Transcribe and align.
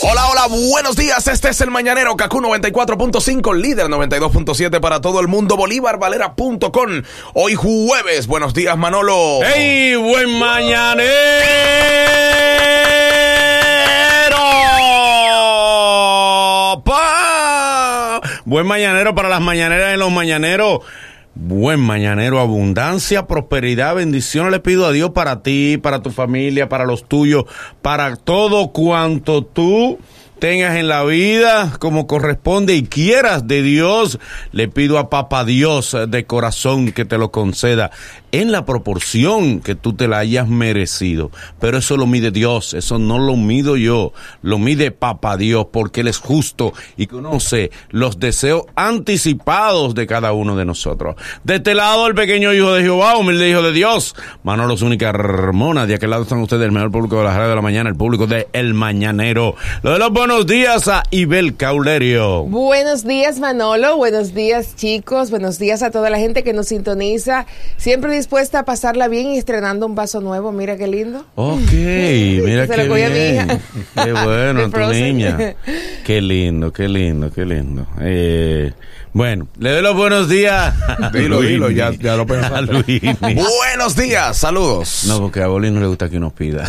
Hola, 0.00 0.28
hola, 0.28 0.46
buenos 0.70 0.94
días. 0.94 1.26
Este 1.26 1.48
es 1.48 1.60
el 1.60 1.72
Mañanero 1.72 2.16
Kaku 2.16 2.40
94.5, 2.40 3.56
líder 3.56 3.86
92.7 3.86 4.78
para 4.80 5.00
todo 5.00 5.18
el 5.20 5.26
mundo. 5.26 5.56
Bolívarvalera.com. 5.56 7.02
Hoy 7.34 7.54
jueves. 7.56 8.28
Buenos 8.28 8.54
días, 8.54 8.78
Manolo. 8.78 9.40
¡Hey! 9.42 9.96
¡Buen 9.96 10.38
mañanero! 10.38 11.08
¡Pa! 16.84 18.20
Buen 18.44 18.66
mañanero 18.68 19.16
para 19.16 19.28
las 19.28 19.40
mañaneras 19.40 19.96
y 19.96 19.98
los 19.98 20.12
mañaneros. 20.12 20.80
Buen 21.40 21.78
mañanero, 21.78 22.40
abundancia, 22.40 23.28
prosperidad, 23.28 23.94
bendiciones. 23.94 24.50
Le 24.50 24.58
pido 24.58 24.86
a 24.86 24.90
Dios 24.90 25.10
para 25.10 25.40
ti, 25.44 25.78
para 25.80 26.02
tu 26.02 26.10
familia, 26.10 26.68
para 26.68 26.84
los 26.84 27.04
tuyos, 27.06 27.44
para 27.80 28.16
todo 28.16 28.72
cuanto 28.72 29.44
tú 29.44 30.00
tengas 30.40 30.76
en 30.76 30.88
la 30.88 31.04
vida 31.04 31.72
como 31.78 32.08
corresponde 32.08 32.74
y 32.74 32.82
quieras 32.82 33.46
de 33.46 33.62
Dios, 33.62 34.18
le 34.50 34.66
pido 34.66 34.98
a 34.98 35.10
Papá 35.10 35.44
Dios 35.44 35.96
de 36.08 36.26
corazón 36.26 36.90
que 36.90 37.04
te 37.04 37.18
lo 37.18 37.30
conceda 37.30 37.92
en 38.32 38.52
la 38.52 38.64
proporción 38.64 39.60
que 39.60 39.74
tú 39.74 39.92
te 39.92 40.08
la 40.08 40.18
hayas 40.18 40.48
merecido. 40.48 41.30
Pero 41.60 41.78
eso 41.78 41.96
lo 41.96 42.06
mide 42.06 42.30
Dios, 42.30 42.74
eso 42.74 42.98
no 42.98 43.18
lo 43.18 43.36
mido 43.36 43.76
yo, 43.76 44.12
lo 44.42 44.58
mide 44.58 44.90
Papá 44.90 45.36
Dios 45.36 45.66
porque 45.72 46.00
Él 46.00 46.08
es 46.08 46.18
justo 46.18 46.72
y 46.96 47.06
conoce 47.06 47.70
los 47.90 48.18
deseos 48.18 48.62
anticipados 48.76 49.94
de 49.94 50.06
cada 50.06 50.32
uno 50.32 50.56
de 50.56 50.64
nosotros. 50.64 51.16
De 51.44 51.56
este 51.56 51.74
lado 51.74 52.06
el 52.06 52.14
pequeño 52.14 52.52
hijo 52.52 52.72
de 52.72 52.82
Jehová, 52.82 53.16
humilde 53.16 53.48
hijo 53.48 53.62
de 53.62 53.72
Dios, 53.72 54.14
Manolo 54.42 54.76
Zúñiga 54.76 55.12
Ramona, 55.12 55.86
de 55.86 55.94
aquel 55.94 56.10
lado 56.10 56.22
están 56.22 56.40
ustedes 56.40 56.64
el 56.64 56.72
mejor 56.72 56.90
público 56.90 57.18
de 57.18 57.24
la 57.24 57.34
radio 57.34 57.50
de 57.50 57.56
la 57.56 57.62
mañana, 57.62 57.90
el 57.90 57.96
público 57.96 58.26
de 58.26 58.48
El 58.52 58.74
Mañanero. 58.74 59.54
Lo 59.82 59.92
de 59.92 59.98
los 59.98 60.10
buenos 60.10 60.46
días 60.46 60.88
a 60.88 61.02
Ibel 61.10 61.56
Caulerio. 61.56 62.44
Buenos 62.44 63.04
días, 63.04 63.38
Manolo. 63.38 63.96
Buenos 63.96 64.34
días, 64.34 64.76
chicos. 64.76 65.30
Buenos 65.30 65.58
días 65.58 65.82
a 65.82 65.90
toda 65.90 66.10
la 66.10 66.18
gente 66.18 66.42
que 66.42 66.52
nos 66.52 66.68
sintoniza. 66.68 67.46
Siempre 67.76 68.17
dispuesta 68.18 68.58
a 68.60 68.64
pasarla 68.64 69.08
bien 69.08 69.28
y 69.28 69.38
estrenando 69.38 69.86
un 69.86 69.94
vaso 69.94 70.20
nuevo. 70.20 70.52
Mira 70.52 70.76
qué 70.76 70.86
lindo. 70.86 71.24
Ok, 71.34 71.72
mira 71.72 72.66
Se 72.68 72.74
qué 72.74 72.82
lo 72.84 72.88
cogí 72.90 73.02
a 73.02 73.08
mi 73.08 73.14
bien. 73.14 73.34
hija. 73.34 73.58
Qué 74.04 74.12
bueno, 74.24 74.70
tu 74.70 74.80
niña. 74.92 75.54
Qué 76.04 76.20
lindo, 76.22 76.72
qué 76.72 76.88
lindo, 76.88 77.30
qué 77.30 77.44
lindo. 77.44 77.86
Eh, 78.00 78.72
bueno, 79.12 79.48
le 79.58 79.70
doy 79.72 79.82
los 79.82 79.94
buenos 79.96 80.28
días. 80.28 80.74
Dilo, 81.12 81.40
dilo, 81.40 81.70
ya- 81.70 81.92
ya 81.92 82.16
lo 82.16 82.26
pensaste. 82.26 82.56
A 82.56 82.60
Luini. 82.62 83.00
Buenos 83.20 83.96
días, 83.96 84.36
saludos. 84.36 85.04
No, 85.06 85.20
porque 85.20 85.42
a 85.42 85.46
Boli 85.48 85.70
no 85.70 85.80
le 85.80 85.86
gusta 85.86 86.08
que 86.08 86.18
nos 86.20 86.32
pida. 86.32 86.68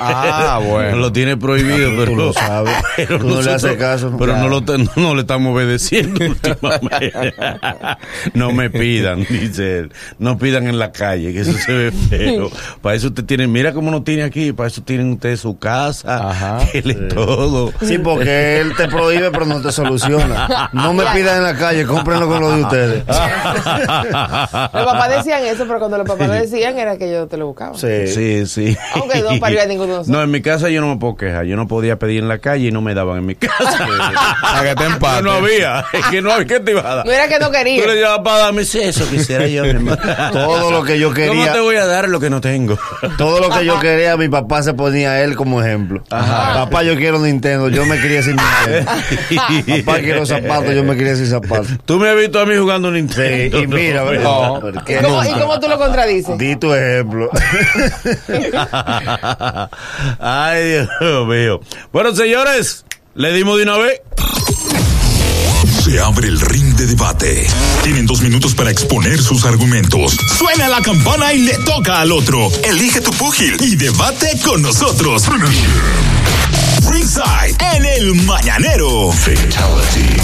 Ah, 0.00 0.60
bueno. 0.64 0.96
Lo 1.04 1.12
tiene 1.12 1.36
prohibido, 1.36 1.90
pero 1.96 2.12
Tú 2.12 2.16
lo 2.16 2.32
sabes. 2.32 2.74
pero 2.96 3.18
Tú 3.18 3.28
no 3.28 3.42
le 3.42 3.52
haces 3.52 3.76
caso. 3.76 4.14
Pero 4.18 4.36
no, 4.36 4.48
lo, 4.48 4.60
no 4.96 5.14
le 5.14 5.20
estamos 5.22 5.54
obedeciendo 5.54 6.24
últimamente. 6.24 7.34
no 8.34 8.52
me 8.52 8.70
pidan, 8.70 9.26
dice 9.28 9.78
él. 9.80 9.92
No 10.18 10.38
pidan 10.38 10.66
en 10.68 10.78
la 10.78 10.92
calle, 10.92 11.32
que 11.32 11.40
eso 11.40 11.52
se 11.52 11.72
ve 11.72 11.92
feo. 11.92 12.50
Para 12.80 12.94
eso 12.96 13.08
usted 13.08 13.24
tiene, 13.24 13.46
mira 13.46 13.72
cómo 13.72 13.90
no 13.90 14.02
tiene 14.02 14.22
aquí, 14.22 14.52
para 14.52 14.68
eso 14.68 14.82
tienen 14.82 15.12
ustedes 15.12 15.40
su 15.40 15.58
casa, 15.58 16.30
Ajá. 16.30 16.58
él 16.72 16.90
es 16.90 17.08
todo. 17.14 17.72
Sí, 17.82 17.98
porque 17.98 18.60
él 18.60 18.74
te 18.76 18.88
prohíbe, 18.88 19.30
pero 19.30 19.46
no 19.46 19.60
te 19.60 19.72
soluciona. 19.72 20.70
No 20.72 20.92
me 20.94 21.04
pidan 21.06 21.38
en 21.38 21.44
la 21.44 21.56
calle, 21.56 21.73
cómprenlo 21.84 22.28
con 22.28 22.40
lo 22.40 22.50
de 22.56 22.62
ustedes. 22.62 23.04
Los 23.06 24.84
papás 24.84 25.10
decían 25.16 25.44
eso, 25.44 25.64
pero 25.66 25.78
cuando 25.78 25.98
los 25.98 26.06
papás 26.06 26.28
lo 26.28 26.34
decían 26.34 26.78
era 26.78 26.96
que 26.96 27.10
yo 27.10 27.26
te 27.26 27.36
lo 27.36 27.46
buscaba. 27.48 27.76
Sí. 27.76 28.06
Sí, 28.06 28.46
sí. 28.46 28.76
Aunque 28.94 29.20
no 29.22 29.38
parió 29.40 29.62
a 29.62 29.66
ninguno 29.66 29.92
de 29.92 29.98
nosotros. 29.98 30.16
No, 30.16 30.22
en 30.22 30.30
mi 30.30 30.42
casa 30.42 30.68
yo 30.70 30.80
no 30.80 30.88
me 30.88 30.96
puedo 30.98 31.16
quejar. 31.16 31.44
Yo 31.46 31.56
no 31.56 31.66
podía 31.66 31.98
pedir 31.98 32.22
en 32.22 32.28
la 32.28 32.38
calle 32.38 32.68
y 32.68 32.72
no 32.72 32.80
me 32.80 32.94
daban 32.94 33.18
en 33.18 33.26
mi 33.26 33.34
casa. 33.34 33.86
A 34.42 34.62
que 34.62 34.74
te 34.74 34.84
empate. 34.84 35.22
no 35.22 35.32
había. 35.32 35.84
Es 35.92 36.06
que 36.06 36.22
no 36.22 36.32
había 36.32 36.46
que 36.46 36.60
te 36.60 36.70
iba 36.72 36.80
a 36.80 36.94
dar. 36.96 37.06
No 37.06 37.12
era 37.12 37.28
que 37.28 37.38
no 37.38 37.46
Tú 37.46 37.52
le 37.52 37.58
quería. 37.58 37.94
llevas 37.94 38.18
para 38.20 38.38
darme 38.38 38.62
eso 38.62 39.08
quisiera 39.08 39.46
yo, 39.46 39.62
mi 39.62 39.70
hermano. 39.70 39.98
Todo 40.32 40.70
lo 40.70 40.84
que 40.84 40.98
yo 40.98 41.08
¿Cómo 41.08 41.16
quería, 41.16 41.52
te 41.52 41.60
voy 41.60 41.76
a 41.76 41.86
dar 41.86 42.08
lo 42.08 42.20
que 42.20 42.30
no 42.30 42.40
tengo? 42.40 42.78
todo 43.16 43.40
lo 43.40 43.50
que 43.50 43.64
yo 43.64 43.78
quería, 43.80 44.16
mi 44.16 44.28
papá 44.28 44.62
se 44.62 44.74
ponía 44.74 45.12
a 45.12 45.20
él 45.22 45.36
como 45.36 45.62
ejemplo. 45.62 46.02
Papá, 46.08 46.82
yo 46.82 46.96
quiero 46.96 47.18
Nintendo, 47.18 47.68
yo 47.68 47.84
me 47.86 48.00
quería 48.00 48.22
sin 48.22 48.36
Nintendo. 48.36 48.90
Papá, 49.84 50.00
quiero 50.00 50.26
zapatos, 50.26 50.74
yo 50.74 50.84
me 50.84 50.96
quería 50.96 51.16
sin 51.16 51.26
zapatos. 51.26 51.63
Tú 51.84 51.98
me 51.98 52.08
has 52.10 52.16
visto 52.16 52.40
a 52.40 52.46
mí 52.46 52.56
jugando 52.56 52.88
Sí, 52.88 52.94
Nintendo. 52.94 53.58
y 53.60 53.66
mira, 53.66 54.04
No. 54.04 54.60
No. 54.60 54.68
¿Y 54.68 54.72
cómo, 55.02 55.24
¿Y 55.24 55.28
nunca. 55.28 55.40
cómo 55.40 55.60
tú 55.60 55.68
lo 55.68 55.78
contradices? 55.78 56.38
Di 56.38 56.56
tu 56.56 56.72
ejemplo. 56.72 57.28
Ay, 60.20 60.86
Dios 61.00 61.26
mío. 61.26 61.60
Bueno, 61.92 62.14
señores, 62.14 62.84
le 63.14 63.32
dimos 63.32 63.56
de 63.58 63.62
una 63.64 63.76
vez. 63.78 64.00
Se 65.84 66.00
abre 66.00 66.28
el 66.28 66.40
ring 66.40 66.74
de 66.76 66.86
debate. 66.86 67.46
Tienen 67.82 68.06
dos 68.06 68.22
minutos 68.22 68.54
para 68.54 68.70
exponer 68.70 69.20
sus 69.20 69.44
argumentos. 69.44 70.16
Suena 70.38 70.68
la 70.68 70.80
campana 70.80 71.32
y 71.34 71.40
le 71.40 71.54
toca 71.58 72.00
al 72.00 72.10
otro. 72.12 72.48
Elige 72.64 73.00
tu 73.02 73.10
púgil 73.12 73.56
y 73.60 73.76
debate 73.76 74.28
con 74.44 74.62
nosotros. 74.62 75.24
Ringside 76.90 77.56
en 77.76 77.84
el 77.84 78.14
mañanero. 78.24 79.12
Fatality. 79.12 80.16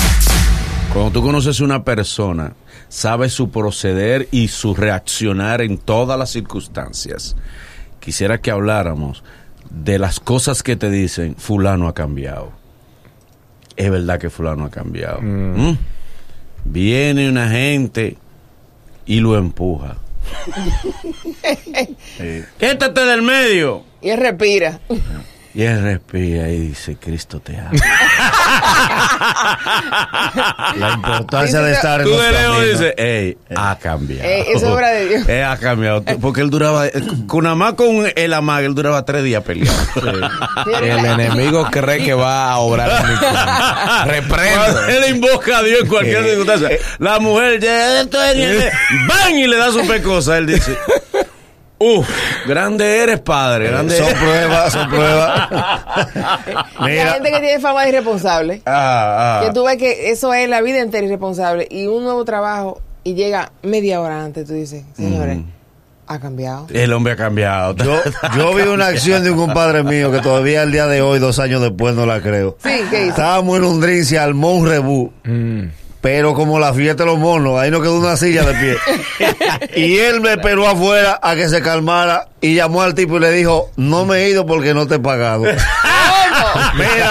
Cuando 0.93 1.13
tú 1.13 1.23
conoces 1.23 1.61
una 1.61 1.85
persona, 1.85 2.55
sabes 2.89 3.33
su 3.33 3.51
proceder 3.51 4.29
y 4.33 4.49
su 4.49 4.75
reaccionar 4.75 5.61
en 5.61 5.79
todas 5.79 6.19
las 6.19 6.31
circunstancias. 6.31 7.37
Quisiera 8.01 8.41
que 8.41 8.51
habláramos 8.51 9.23
de 9.71 10.01
las 10.01 10.19
cosas 10.19 10.65
que 10.65 10.75
te 10.75 10.91
dicen, 10.91 11.37
fulano 11.37 11.87
ha 11.87 11.95
cambiado. 11.95 12.53
Es 13.77 13.89
verdad 13.89 14.19
que 14.19 14.31
fulano 14.31 14.65
ha 14.65 14.71
cambiado. 14.71 15.21
¿Mm? 15.23 15.77
Viene 16.65 17.29
una 17.29 17.49
gente 17.49 18.19
y 19.07 19.21
lo 19.21 19.39
empuja. 19.39 19.97
Sí. 22.19 22.43
Quítate 22.59 23.05
del 23.05 23.23
medio. 23.23 23.85
Y 24.03 24.11
él 24.11 24.19
respira. 24.19 24.81
Y 25.53 25.63
él 25.65 25.83
respira 25.83 26.49
y 26.49 26.59
dice, 26.69 26.97
Cristo 26.97 27.41
te 27.41 27.59
ama. 27.59 27.71
La 30.77 30.93
importancia 30.95 31.61
de 31.61 31.73
estar 31.73 32.01
en 32.01 32.07
Tú 32.07 32.13
los 32.13 32.23
de 32.23 32.31
lejos 32.33 32.45
caminos. 32.57 32.79
dices, 32.81 32.95
ey, 32.97 33.39
ha 33.57 33.77
cambiado. 33.79 34.29
Eh, 34.29 34.45
eso 34.49 34.57
es 34.67 34.73
obra 34.73 34.91
de 34.91 35.09
Dios. 35.09 35.29
Eh, 35.29 35.43
ha 35.43 35.57
cambiado. 35.57 36.05
Porque 36.21 36.41
él 36.43 36.51
duraba, 36.51 36.87
eh, 36.87 36.93
con 37.27 37.45
nada 37.45 37.57
más 37.57 37.75
con 37.75 38.07
el 38.15 38.33
amag, 38.33 38.63
él 38.65 38.75
duraba 38.75 39.05
tres 39.05 39.25
días 39.25 39.43
peleando. 39.43 39.73
El 40.81 41.05
enemigo 41.05 41.67
cree 41.71 42.05
que 42.05 42.15
va 42.15 42.53
a 42.53 42.59
obrar 42.59 42.89
Reprendo. 44.07 44.87
él 44.89 45.17
invoca 45.17 45.59
a 45.59 45.63
Dios 45.63 45.81
en 45.83 45.89
cualquier 45.89 46.25
circunstancia. 46.25 46.71
La 46.99 47.19
mujer 47.19 47.61
ya, 47.61 48.01
esto 48.03 48.23
es- 48.23 48.73
¡bang! 49.09 49.35
y 49.35 49.47
le 49.47 49.57
da 49.57 49.73
su 49.73 49.87
pecosa. 49.87 50.39
Él 50.39 50.47
dice, 50.47 50.77
uff, 51.81 52.09
grande 52.47 53.03
eres, 53.03 53.19
padre. 53.21 53.69
Grande 53.71 53.97
Son 53.97 54.07
eres. 54.07 54.19
pruebas, 54.21 54.73
son 54.73 54.89
pruebas. 54.89 55.49
Hay 56.79 56.93
Mira, 56.93 57.13
gente 57.15 57.31
que 57.33 57.41
tiene 57.41 57.59
fama 57.61 57.83
de 57.83 57.89
irresponsable. 57.89 58.63
Ah, 58.67 59.41
ah. 59.41 59.47
Que 59.47 59.53
tú 59.53 59.65
ves 59.65 59.77
que 59.79 60.11
eso 60.11 60.33
es 60.33 60.49
la 60.49 60.61
vida 60.61 60.79
entera 60.79 61.05
irresponsable. 61.07 61.67
Y 61.71 61.87
un 61.87 62.05
nuevo 62.05 62.25
trabajo 62.25 62.81
y 63.03 63.15
llega 63.15 63.51
media 63.63 64.01
hora 64.01 64.23
antes. 64.25 64.47
Tú 64.47 64.53
dices, 64.55 64.85
señores, 64.95 65.39
Mm. 65.39 65.45
ha 66.07 66.19
cambiado. 66.21 66.67
El 66.73 66.93
hombre 66.93 67.13
ha 67.15 67.17
cambiado. 67.17 67.75
yo, 67.77 68.01
yo 68.37 68.55
vi 68.55 68.63
una 68.63 68.89
acción 68.89 69.23
de 69.25 69.31
un 69.31 69.39
compadre 69.39 69.83
mío 69.83 70.11
que 70.13 70.19
todavía 70.21 70.63
al 70.63 70.73
día 70.73 70.87
de 70.87 71.01
hoy, 71.03 71.19
dos 71.19 71.39
años 71.39 71.61
después, 71.63 71.95
no 71.95 72.05
la 72.05 72.21
creo. 72.21 72.57
Sí, 72.63 72.71
¿qué 72.91 73.03
hizo? 73.03 73.11
Estábamos 73.11 73.57
en 73.59 73.65
un 73.65 73.81
drink, 73.81 74.03
se 74.05 74.19
armó 74.19 74.53
un 74.55 74.69
rebú. 74.69 75.13
Pero 76.01 76.33
como 76.35 76.59
la 76.59 76.73
fiesta 76.73 77.03
de 77.05 77.11
los 77.11 77.19
monos, 77.19 77.59
ahí 77.61 77.71
no 77.71 77.83
quedó 77.83 77.99
una 77.99 78.17
silla 78.17 78.43
de 78.45 78.55
pie. 78.55 78.77
y 79.77 79.99
él 79.99 80.21
me 80.23 80.33
esperó 80.33 80.67
afuera 80.67 81.21
a 81.23 81.35
que 81.35 81.49
se 81.49 81.61
calmara 81.61 82.29
y 82.41 82.55
llamó 82.55 82.81
al 82.83 82.95
tipo 82.95 83.19
y 83.19 83.21
le 83.21 83.31
dijo, 83.33 83.71
no 83.77 84.07
me 84.07 84.19
he 84.19 84.31
ido 84.31 84.47
porque 84.47 84.73
no 84.73 84.87
te 84.87 84.95
he 84.95 84.99
pagado. 84.99 85.43
Mira, 86.75 87.11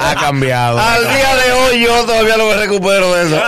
Ha 0.00 0.14
cambiado. 0.18 0.78
al 0.78 1.02
día 1.02 1.36
de 1.36 1.52
hoy 1.52 1.80
yo 1.84 2.04
todavía 2.06 2.36
no 2.38 2.46
me 2.46 2.54
recupero 2.56 3.14
de 3.14 3.26
eso. 3.26 3.42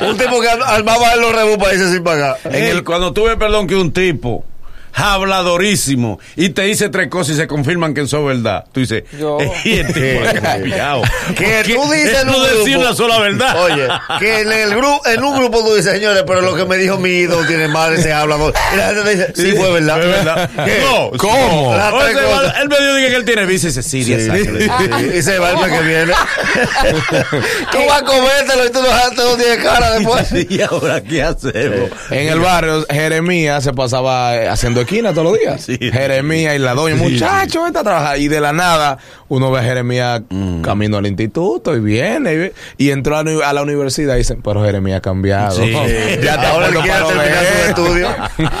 un 0.00 0.16
tipo 0.18 0.40
que 0.40 0.48
ar- 0.48 0.62
armaba 0.66 1.12
en 1.14 1.20
los 1.20 1.32
rebús 1.34 1.58
para 1.58 1.74
irse 1.74 1.92
sin 1.92 2.02
pagar. 2.02 2.36
En 2.44 2.64
el, 2.64 2.82
cuando 2.82 3.12
tuve, 3.12 3.36
perdón, 3.36 3.66
que 3.68 3.76
un 3.76 3.92
tipo 3.92 4.44
habladorísimo, 4.92 6.18
y 6.36 6.50
te 6.50 6.62
dice 6.62 6.88
tres 6.88 7.08
cosas 7.08 7.34
y 7.34 7.38
se 7.38 7.46
confirman 7.46 7.94
que 7.94 8.06
son 8.06 8.26
verdad. 8.26 8.64
Tú 8.72 8.80
dices, 8.80 9.04
Yo. 9.18 9.38
y 9.64 9.78
el 9.78 9.86
tipo 9.92 10.28
ha 10.28 10.32
cambiado. 10.40 11.02
Que 11.36 11.62
tú 11.74 11.90
dices 11.92 12.22
en 12.22 12.28
tú 12.28 12.36
un 12.36 12.42
decís 12.44 12.74
grupo- 12.74 12.80
una 12.80 12.94
sola 12.94 13.18
verdad. 13.20 13.62
Oye, 13.64 13.88
que 14.18 14.40
en 14.40 14.52
el 14.52 14.70
grupo, 14.76 15.00
en 15.06 15.22
un 15.24 15.38
grupo 15.38 15.64
tú 15.64 15.74
dices, 15.74 15.92
señores, 15.92 16.24
pero 16.26 16.40
lo 16.42 16.54
que 16.54 16.64
me 16.64 16.76
dijo 16.76 16.98
mi 16.98 17.10
ídolo 17.10 17.46
tiene 17.46 17.68
madre, 17.68 18.02
se 18.02 18.12
habla. 18.12 18.36
Y 18.72 18.76
la 18.76 18.86
gente 18.88 19.02
te 19.02 19.10
dice, 19.10 19.32
sí, 19.34 19.52
fue 19.56 19.72
verdad. 19.72 20.00
Es 20.02 20.06
verdad. 20.06 20.50
¿Qué? 20.64 20.80
No, 20.84 21.10
¿Cómo? 21.18 21.74
Él 21.74 22.68
me 22.68 22.76
dijo 22.98 23.08
que 23.10 23.16
él 23.16 23.24
tiene 23.24 23.46
visa 23.46 23.66
y 23.66 23.70
dice, 23.70 23.82
sí, 23.82 24.02
Sí, 24.04 24.12
y 24.12 25.22
se 25.22 25.38
va 25.38 25.50
el 25.50 25.56
mes 25.58 25.78
que 25.78 25.84
viene. 25.86 26.12
tú 27.72 27.78
vas 27.88 28.02
a 28.02 28.04
comértelo 28.04 28.66
y 28.66 28.70
tú 28.70 28.80
no, 28.82 29.24
no 29.30 29.36
tienes 29.36 29.58
cara 29.58 29.92
después. 29.98 30.28
¿Y 30.50 30.60
ahora 30.62 31.00
qué 31.02 31.22
hacemos? 31.22 31.90
En 32.10 32.28
el 32.28 32.40
barrio, 32.40 32.84
Jeremías 32.90 33.64
se 33.64 33.72
pasaba 33.72 34.50
haciendo 34.52 34.81
esquina 34.82 35.12
todos 35.12 35.30
los 35.32 35.38
días. 35.38 35.62
Sí. 35.66 35.78
Jeremías 35.80 36.54
y 36.56 36.58
la 36.58 36.74
doña, 36.74 36.96
muchacho, 36.96 37.64
vete 37.64 37.78
a 37.78 37.82
trabajar. 37.82 38.18
Y 38.18 38.28
de 38.28 38.40
la 38.40 38.52
nada, 38.52 38.98
uno 39.28 39.50
ve 39.50 39.60
a 39.60 39.62
Jeremías 39.62 40.22
camino 40.62 40.96
al 40.98 41.06
instituto 41.06 41.76
y 41.76 41.80
viene. 41.80 42.52
Y, 42.78 42.86
y 42.86 42.90
entró 42.90 43.16
a, 43.16 43.20
a 43.20 43.52
la 43.52 43.62
universidad 43.62 44.14
y 44.14 44.18
dicen, 44.18 44.40
pero 44.42 44.64
Jeremías 44.64 44.98
ha 44.98 45.02
cambiado. 45.02 45.56
Sí. 45.56 45.70
ya 46.22 46.40
te 46.40 46.46
Ahora 46.46 46.68
para 46.70 47.00
lo 47.00 47.08
de 47.08 47.28
su 47.28 47.68
estudio. 47.68 48.08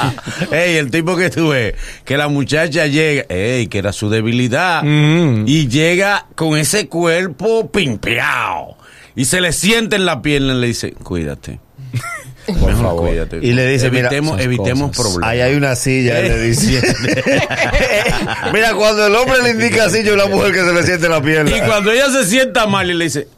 Ey, 0.52 0.76
el 0.76 0.90
tipo 0.90 1.16
que 1.16 1.30
tú 1.30 1.48
ves, 1.48 1.74
que 2.04 2.16
la 2.16 2.28
muchacha 2.28 2.86
llega, 2.86 3.24
ey, 3.28 3.66
que 3.66 3.78
era 3.78 3.92
su 3.92 4.08
debilidad, 4.10 4.82
Mm. 4.82 5.44
y 5.46 5.68
llega 5.68 6.26
con 6.34 6.56
ese 6.58 6.88
cuerpo 6.88 7.70
pimpeado, 7.70 8.76
y 9.14 9.24
se 9.26 9.40
le 9.40 9.52
siente 9.52 9.96
en 9.96 10.04
la 10.06 10.22
pierna 10.22 10.54
y 10.54 10.60
le 10.60 10.66
dice, 10.68 10.92
cuídate. 10.92 11.60
Por 12.46 12.76
favor. 12.76 13.08
cuídate. 13.08 13.38
Y 13.42 13.52
le 13.52 13.66
dice, 13.68 13.90
mira, 13.90 14.08
evitemos, 14.08 14.34
esas 14.34 14.44
evitemos 14.46 14.88
cosas. 14.96 15.12
problemas. 15.12 15.30
Ahí 15.30 15.40
hay 15.40 15.54
una 15.54 15.76
silla, 15.76 16.18
Eh. 16.20 16.28
le 16.28 16.38
dice. 16.40 16.82
Mira, 18.52 18.74
cuando 18.74 19.06
el 19.06 19.14
hombre 19.14 19.42
le 19.42 19.50
indica 19.50 19.84
así, 19.84 20.02
yo 20.02 20.16
la 20.16 20.26
mujer 20.26 20.52
que 20.52 20.60
se 20.60 20.72
le 20.72 20.82
siente 20.82 21.08
la 21.08 21.20
pierna. 21.22 21.56
Y 21.56 21.60
cuando 21.60 21.90
ella 21.92 22.08
se 22.10 22.24
sienta 22.24 22.66
mal 22.66 22.90
y 22.90 22.94
le 22.94 23.04
dice, 23.04 23.28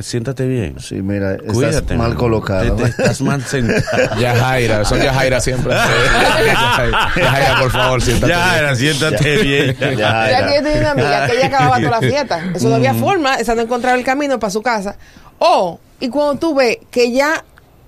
siéntate 0.00 0.46
bien. 0.46 0.76
Sí, 0.80 0.96
mira, 0.96 1.34
estás 1.34 1.52
Cuídate. 1.52 1.94
mal 1.96 2.12
¿no? 2.12 2.16
colocado. 2.18 2.76
Te- 2.76 2.84
te 2.84 2.88
estás 2.90 3.20
mal 3.20 3.42
sentado. 3.44 3.82
Yajaira, 4.20 4.84
son 4.84 5.00
Yajaira 5.00 5.40
siempre. 5.40 5.72
Yajaira, 5.74 7.12
Yajaira, 7.16 7.60
por 7.60 7.70
favor, 7.70 8.02
siéntate. 8.02 8.32
Ya, 8.32 8.58
era, 8.58 8.74
siéntate 8.74 9.36
bien. 9.42 9.76
Ya, 9.80 9.90
Ya 9.92 10.30
ya. 10.30 10.46
que 10.48 10.54
yo 10.56 10.62
tenía 10.62 10.80
una 10.80 10.90
amiga 10.92 11.26
que 11.26 11.36
ella 11.36 11.46
acababa 11.46 11.76
toda 11.78 11.90
la 11.90 12.00
fiesta. 12.00 12.40
Eso 12.54 12.68
no 12.68 12.74
había 12.76 12.94
forma, 12.94 13.34
esa 13.36 13.54
no 13.54 13.62
encontraba 13.62 13.96
el 13.98 14.04
camino 14.04 14.38
para 14.38 14.50
su 14.50 14.62
casa. 14.62 14.96
O, 15.38 15.78
y 16.00 16.08
cuando 16.08 16.36
tú 16.38 16.54
ves 16.54 16.78
que 16.90 17.12
ya 17.12 17.44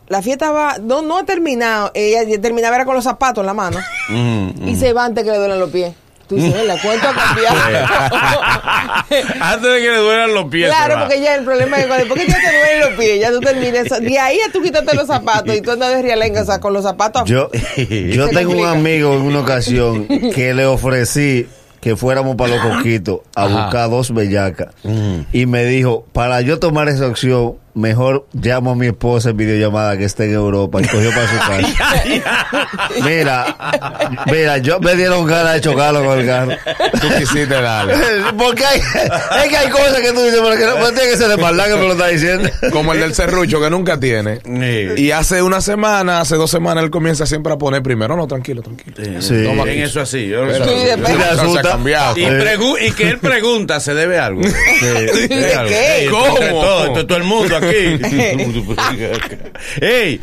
la 0.08 0.22
fiesta 0.22 0.50
va, 0.50 0.76
no, 0.81 1.02
no 1.02 1.19
ha 1.19 1.25
terminado, 1.25 1.90
ella 1.94 2.20
terminaba 2.40 2.76
era 2.76 2.84
con 2.84 2.94
los 2.94 3.05
zapatos 3.05 3.43
en 3.43 3.46
la 3.46 3.55
mano 3.55 3.78
Mm, 4.10 4.66
y 4.66 4.75
se 4.76 4.93
va 4.94 5.05
antes 5.05 5.22
que 5.22 5.31
le 5.31 5.37
duelen 5.37 5.60
los 5.60 5.70
pies. 5.70 5.93
Tú 6.28 6.37
dices, 6.37 6.66
la 6.66 6.81
cuenta 6.81 7.10
ha 7.10 7.14
cambiado. 7.14 7.56
Antes 9.40 9.72
de 9.72 9.81
que 9.81 9.90
le 9.90 9.96
duelan 9.96 10.34
los 10.34 10.44
pies. 10.46 10.69
Claro, 10.69 11.00
porque 11.00 11.20
ya 11.22 11.34
el 11.34 11.44
problema 11.44 11.78
es 11.78 11.87
cuando 11.87 12.05
después 12.05 12.20
que 12.25 12.31
ya 12.31 12.38
te 12.38 12.58
duelen 12.58 12.81
los 12.81 12.99
pies, 12.99 13.20
ya 13.20 13.31
tú 13.32 13.40
terminas. 13.40 14.00
De 14.00 14.19
ahí 14.19 14.38
a 14.46 14.52
tú 14.52 14.60
quítate 14.60 14.94
los 14.94 15.06
zapatos 15.06 15.56
y 15.56 15.62
tú 15.62 15.70
andas 15.70 15.94
de 15.94 16.02
rialenga, 16.02 16.43
o 16.43 16.44
sea, 16.44 16.60
con 16.60 16.72
los 16.72 16.82
zapatos. 16.84 17.25
Yo, 17.25 17.50
yo 17.76 18.28
tengo 18.28 18.52
un 18.52 18.66
amigo 18.66 19.14
en 19.14 19.22
una 19.22 19.40
ocasión 19.40 20.06
que 20.06 20.52
le 20.55 20.66
ofrecí 20.66 21.46
que 21.81 21.96
fuéramos 21.96 22.37
para 22.37 22.56
los 22.56 22.76
coquitos 22.76 23.20
a 23.34 23.44
Ajá. 23.44 23.62
buscar 23.62 23.90
dos 23.90 24.12
bellacas. 24.12 24.75
Mm. 24.82 25.20
Y 25.32 25.46
me 25.46 25.64
dijo, 25.64 26.05
para 26.12 26.40
yo 26.40 26.58
tomar 26.58 26.88
esa 26.88 27.06
opción, 27.06 27.55
mejor 27.78 28.26
llamo 28.32 28.72
a 28.72 28.75
mi 28.75 28.86
esposa 28.86 29.30
en 29.30 29.36
videollamada 29.36 29.96
que 29.96 30.04
esté 30.04 30.25
en 30.25 30.34
Europa 30.34 30.80
y 30.82 30.84
cogió 30.86 31.10
para 31.10 31.28
su 31.28 31.36
casa. 31.38 33.02
mira, 33.04 33.56
mira, 34.30 34.58
yo 34.58 34.80
me 34.80 34.94
dieron 34.96 35.26
ganas 35.26 35.54
de 35.54 35.60
chocarlo 35.60 36.04
con 36.04 36.19
el 36.19 36.26
carro. 36.26 36.52
Tú 37.00 37.08
quisiste 37.19 37.46
darle. 37.46 37.94
Porque 38.38 38.64
hay, 38.64 38.78
es 38.80 39.48
que 39.48 39.56
hay 39.56 39.69
cosas 39.70 40.00
que 40.00 40.12
tú 40.12 40.22
dices, 40.22 40.40
pero 40.42 40.56
que 40.58 40.66
no 40.66 40.76
pues 40.76 40.94
tiene 40.94 41.10
que 41.10 41.16
ser 41.16 41.28
de 41.28 41.36
maldad 41.36 41.66
que 41.66 41.75
me 41.76 41.82
lo 41.86 41.92
está 41.92 42.08
diciendo. 42.08 42.48
Como 42.72 42.92
el 42.92 43.00
del 43.00 43.14
serrucho 43.14 43.60
que 43.60 43.70
nunca 43.70 43.98
tiene. 43.98 44.40
Sí. 44.44 45.02
Y 45.02 45.10
hace 45.12 45.42
una 45.42 45.60
semana, 45.60 46.20
hace 46.20 46.36
dos 46.36 46.50
semanas, 46.50 46.84
él 46.84 46.90
comienza 46.90 47.26
siempre 47.26 47.52
a 47.52 47.56
poner 47.56 47.82
primero. 47.82 48.16
No, 48.16 48.26
tranquilo, 48.26 48.62
tranquilo. 48.62 48.96
Sí. 49.22 49.44
Toma 49.44 49.64
eso 49.70 50.00
así. 50.00 50.28
yo 50.28 50.44
Pero-. 50.46 50.64
Sí. 50.64 50.70
Y, 52.16 52.24
pregu- 52.24 52.78
y 52.81 52.92
que 52.92 53.08
él 53.08 53.19
pregunta, 53.19 53.81
¿se 53.81 53.94
debe 53.94 54.19
algo? 54.19 54.42
Ey, 54.42 56.04
esto 56.04 56.16
¿Cómo? 56.16 57.04
todo 57.06 57.16
el 57.16 57.24
mundo 57.24 57.56
aquí. 57.56 57.68
Ey, 59.81 60.20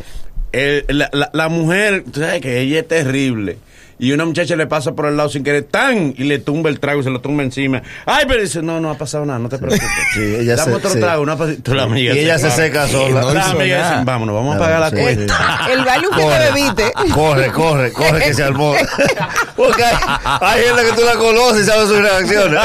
la, 0.88 1.08
la- 1.12 1.30
la 1.32 1.48
mujer, 1.48 2.04
tú 2.12 2.20
sabes 2.20 2.40
que 2.40 2.60
ella 2.60 2.80
es 2.80 2.88
terrible. 2.88 3.58
Y 3.98 4.12
una 4.12 4.24
muchacha 4.26 4.56
le 4.56 4.66
pasa 4.66 4.92
por 4.94 5.06
el 5.06 5.16
lado 5.16 5.28
sin 5.30 5.42
querer, 5.42 5.64
tan, 5.64 6.14
y 6.16 6.24
le 6.24 6.38
tumba 6.38 6.68
el 6.68 6.80
trago 6.80 7.00
y 7.00 7.04
se 7.04 7.10
lo 7.10 7.20
tumba 7.20 7.42
encima. 7.42 7.82
Ay, 8.04 8.24
pero 8.28 8.42
dice, 8.42 8.60
no, 8.62 8.78
no 8.80 8.90
ha 8.90 8.98
pasado 8.98 9.24
nada, 9.24 9.38
no 9.38 9.48
te 9.48 9.56
preocupes. 9.58 9.86
Sí, 10.14 10.20
ella 10.40 10.56
Dame 10.56 10.72
se- 10.72 10.76
otro 10.76 10.90
sí. 10.90 11.00
trago, 11.00 11.24
no 11.24 11.32
ha 11.32 11.36
pasado. 11.36 11.56
Tú, 11.62 11.74
la 11.74 11.84
amiga 11.84 12.14
Y 12.14 12.18
ella 12.18 12.38
se 12.38 12.48
va. 12.48 12.54
seca 12.54 12.86
sola. 12.88 13.20
no 13.22 13.32
La 13.32 13.46
amiga 13.50 13.90
dice, 13.90 14.04
vámonos, 14.04 14.34
vamos 14.34 14.56
a 14.56 14.58
pagar 14.58 14.80
la 14.80 14.90
sí. 14.90 14.96
cuenta. 14.96 15.60
El 15.72 15.84
baño 15.84 16.08
que 16.10 16.22
te 16.22 16.38
bebiste. 16.52 16.92
Corre, 17.14 17.52
corre, 17.52 17.92
corre 17.92 18.20
que 18.24 18.34
se 18.34 18.42
armó. 18.44 18.74
Porque 19.56 19.82
hay, 19.84 19.94
hay 20.40 20.62
gente 20.64 20.82
que 20.84 20.92
tú 20.92 21.02
la 21.04 21.14
conoces 21.14 21.62
y 21.62 21.66
sabes 21.66 21.88
sus 21.88 21.98
reacciones. 21.98 22.60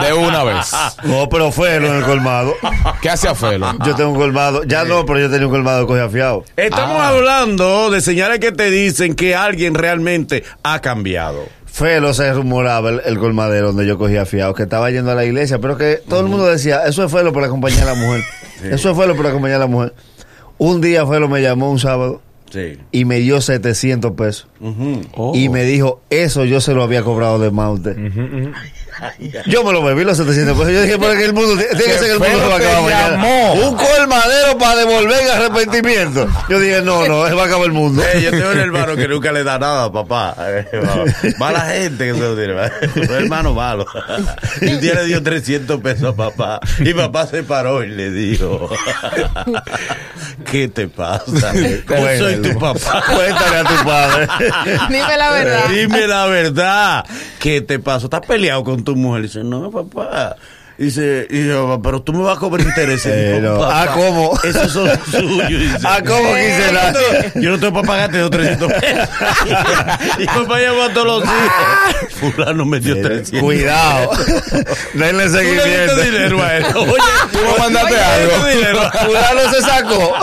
De 0.00 0.12
una 0.12 0.44
vez. 0.44 0.72
No, 1.04 1.28
pero 1.28 1.50
Felo 1.50 1.88
en 1.88 1.94
el 1.96 2.02
colmado. 2.04 2.54
¿Qué 3.00 3.10
hacía 3.10 3.34
Felo? 3.34 3.72
Yo 3.84 3.94
tengo 3.94 4.10
un 4.10 4.16
colmado. 4.16 4.62
Ya 4.64 4.84
no, 4.84 5.04
pero 5.04 5.18
yo 5.18 5.30
tenía 5.30 5.46
un 5.46 5.52
colmado 5.52 5.86
coge 5.86 6.00
afiado. 6.00 6.44
Estamos 6.56 6.96
Ah. 7.00 7.08
hablando 7.08 7.90
de 7.90 8.00
señales 8.00 8.38
que 8.38 8.52
te 8.52 8.70
dicen 8.70 9.14
que 9.14 9.34
alguien 9.34 9.74
realmente 9.74 10.44
ha 10.62 10.80
cambiado. 10.80 11.40
Felo 11.66 12.12
se 12.12 12.32
rumoraba 12.32 12.90
el, 12.90 13.00
el 13.06 13.18
colmadero 13.18 13.68
donde 13.68 13.86
yo 13.86 13.96
cogía 13.98 14.26
fiado, 14.26 14.52
que 14.54 14.64
estaba 14.64 14.90
yendo 14.90 15.10
a 15.10 15.14
la 15.14 15.24
iglesia, 15.24 15.58
pero 15.58 15.76
que 15.78 16.00
todo 16.06 16.20
el 16.20 16.26
mundo 16.26 16.46
decía, 16.46 16.84
eso 16.86 17.04
es 17.04 17.10
Felo 17.10 17.32
para 17.32 17.46
acompañar 17.46 17.82
a 17.88 17.94
la 17.94 17.94
mujer. 17.94 18.22
Eso 18.62 18.90
es 18.92 18.96
Felo 18.96 19.16
para 19.16 19.30
acompañar 19.30 19.56
a 19.56 19.60
la 19.60 19.66
mujer. 19.66 19.92
Un 20.58 20.80
día 20.80 21.04
Felo 21.06 21.28
me 21.28 21.42
llamó 21.42 21.70
un 21.70 21.78
sábado 21.80 22.20
Sí. 22.52 22.78
y 22.92 23.04
me 23.06 23.18
dio 23.18 23.40
700 23.40 24.12
pesos. 24.12 24.46
Oh. 25.16 25.32
Y 25.34 25.48
me 25.48 25.64
dijo, 25.64 26.02
eso 26.10 26.44
yo 26.44 26.60
se 26.60 26.74
lo 26.74 26.82
había 26.82 27.02
cobrado 27.02 27.38
de 27.38 27.50
más 27.50 27.66
a 27.66 27.70
usted. 27.70 27.96
Yo 29.46 29.64
me 29.64 29.72
lo 29.72 29.82
bebí 29.82 30.04
los 30.04 30.16
700 30.16 30.56
pesos. 30.56 30.72
Yo 30.72 30.82
dije, 30.82 30.98
que 30.98 31.24
el 31.24 31.32
mundo, 31.34 31.56
tiene 31.56 31.68
que 31.76 31.84
Que 31.84 31.92
ser 31.98 32.00
que 32.00 32.12
el 32.12 32.18
mundo 32.18 32.48
va 32.48 32.54
a 32.54 32.58
acabar 32.58 32.82
mañana. 32.82 33.10
llamó. 33.10 33.52
Un 33.54 33.76
colmadero 33.76 34.58
para 34.58 34.76
devolver 34.76 35.20
en 35.22 35.30
arrepentimiento. 35.30 36.28
Yo 36.48 36.60
dije, 36.60 36.82
no, 36.82 37.06
no, 37.08 37.26
se 37.26 37.34
va 37.34 37.42
a 37.42 37.46
acabar 37.46 37.66
el 37.66 37.72
mundo. 37.72 38.02
Eh, 38.02 38.20
yo 38.22 38.30
tengo 38.30 38.50
un 38.50 38.58
hermano 38.58 38.96
que 38.96 39.08
nunca 39.08 39.32
le 39.32 39.44
da 39.44 39.58
nada 39.58 39.84
a 39.84 39.92
papá. 39.92 40.34
Eh, 40.40 40.66
va- 40.74 41.04
Mala 41.38 41.60
gente 41.60 42.06
que 42.08 42.14
se 42.14 42.20
lo 42.20 42.36
tiene. 42.36 42.52
Un 43.08 43.14
hermano 43.16 43.54
malo. 43.54 43.86
Y 44.60 44.66
un 44.74 44.80
día 44.80 44.94
le 44.94 45.04
dio 45.06 45.22
300 45.22 45.80
pesos 45.80 46.10
a 46.10 46.16
papá. 46.16 46.60
Y 46.80 46.92
papá 46.94 47.26
se 47.26 47.42
paró 47.42 47.82
y 47.82 47.88
le 47.88 48.10
dijo: 48.10 48.68
¿Qué 50.50 50.68
te 50.68 50.88
pasa? 50.88 51.52
Yo 51.54 52.18
soy 52.18 52.36
tu 52.42 52.58
papá. 52.58 53.02
Cuéntale 53.14 53.56
a 53.58 53.64
tu 53.64 53.84
padre. 53.84 54.28
Dime 54.88 55.16
la 55.16 55.30
verdad. 55.32 55.68
Dime 55.70 56.06
la 56.06 56.26
verdad. 56.26 57.04
¿Qué 57.38 57.60
te 57.60 57.78
pasó? 57.78 58.06
¿Estás 58.06 58.20
peleado 58.26 58.62
con 58.64 58.81
tu 58.84 58.96
mujer? 58.96 59.22
dice, 59.22 59.44
no, 59.44 59.70
papá. 59.70 60.36
Dice, 60.78 61.26
y 61.30 61.46
yo, 61.46 61.78
pero 61.82 62.00
tú 62.02 62.12
me 62.14 62.22
vas 62.24 62.38
a 62.38 62.40
cobrar 62.40 62.66
intereses. 62.66 63.12
Eh, 63.14 63.40
no. 63.42 63.58
"Papá, 63.58 63.82
Ah, 63.82 63.86
¿cómo? 63.94 64.32
Esos 64.42 64.72
son 64.72 64.88
suyos. 65.10 65.82
Ah, 65.84 66.00
¿cómo 66.04 66.34
quise 66.34 66.72
la- 66.72 66.92
Yo 67.40 67.50
no 67.50 67.58
tengo 67.60 67.74
para 67.74 67.86
pagarte 67.86 68.18
los 68.18 68.30
300 68.30 68.72
pesos. 68.72 69.08
y 70.18 70.24
papá 70.26 70.60
llamó 70.60 70.82
a 70.82 70.92
todos 70.92 71.06
los 71.06 71.24
hijos. 71.24 72.11
Fulano 72.30 72.64
me 72.64 72.80
dio 72.80 73.00
300. 73.00 73.40
Cuidado. 73.40 74.10
Denle 74.94 75.24
Tú 75.28 75.32
le 75.32 75.44
diste 75.44 75.58
seguimiento. 75.58 75.96
dinero 76.02 76.42
a 76.42 76.56
él. 76.56 76.64
Oye, 76.74 77.02
Tú 77.32 77.38
me 77.38 77.58
mandaste 77.58 77.96
algo. 78.00 78.46
dinero. 78.46 78.80
Fulano 79.04 79.50
se 79.52 79.60
sacó. 79.62 80.14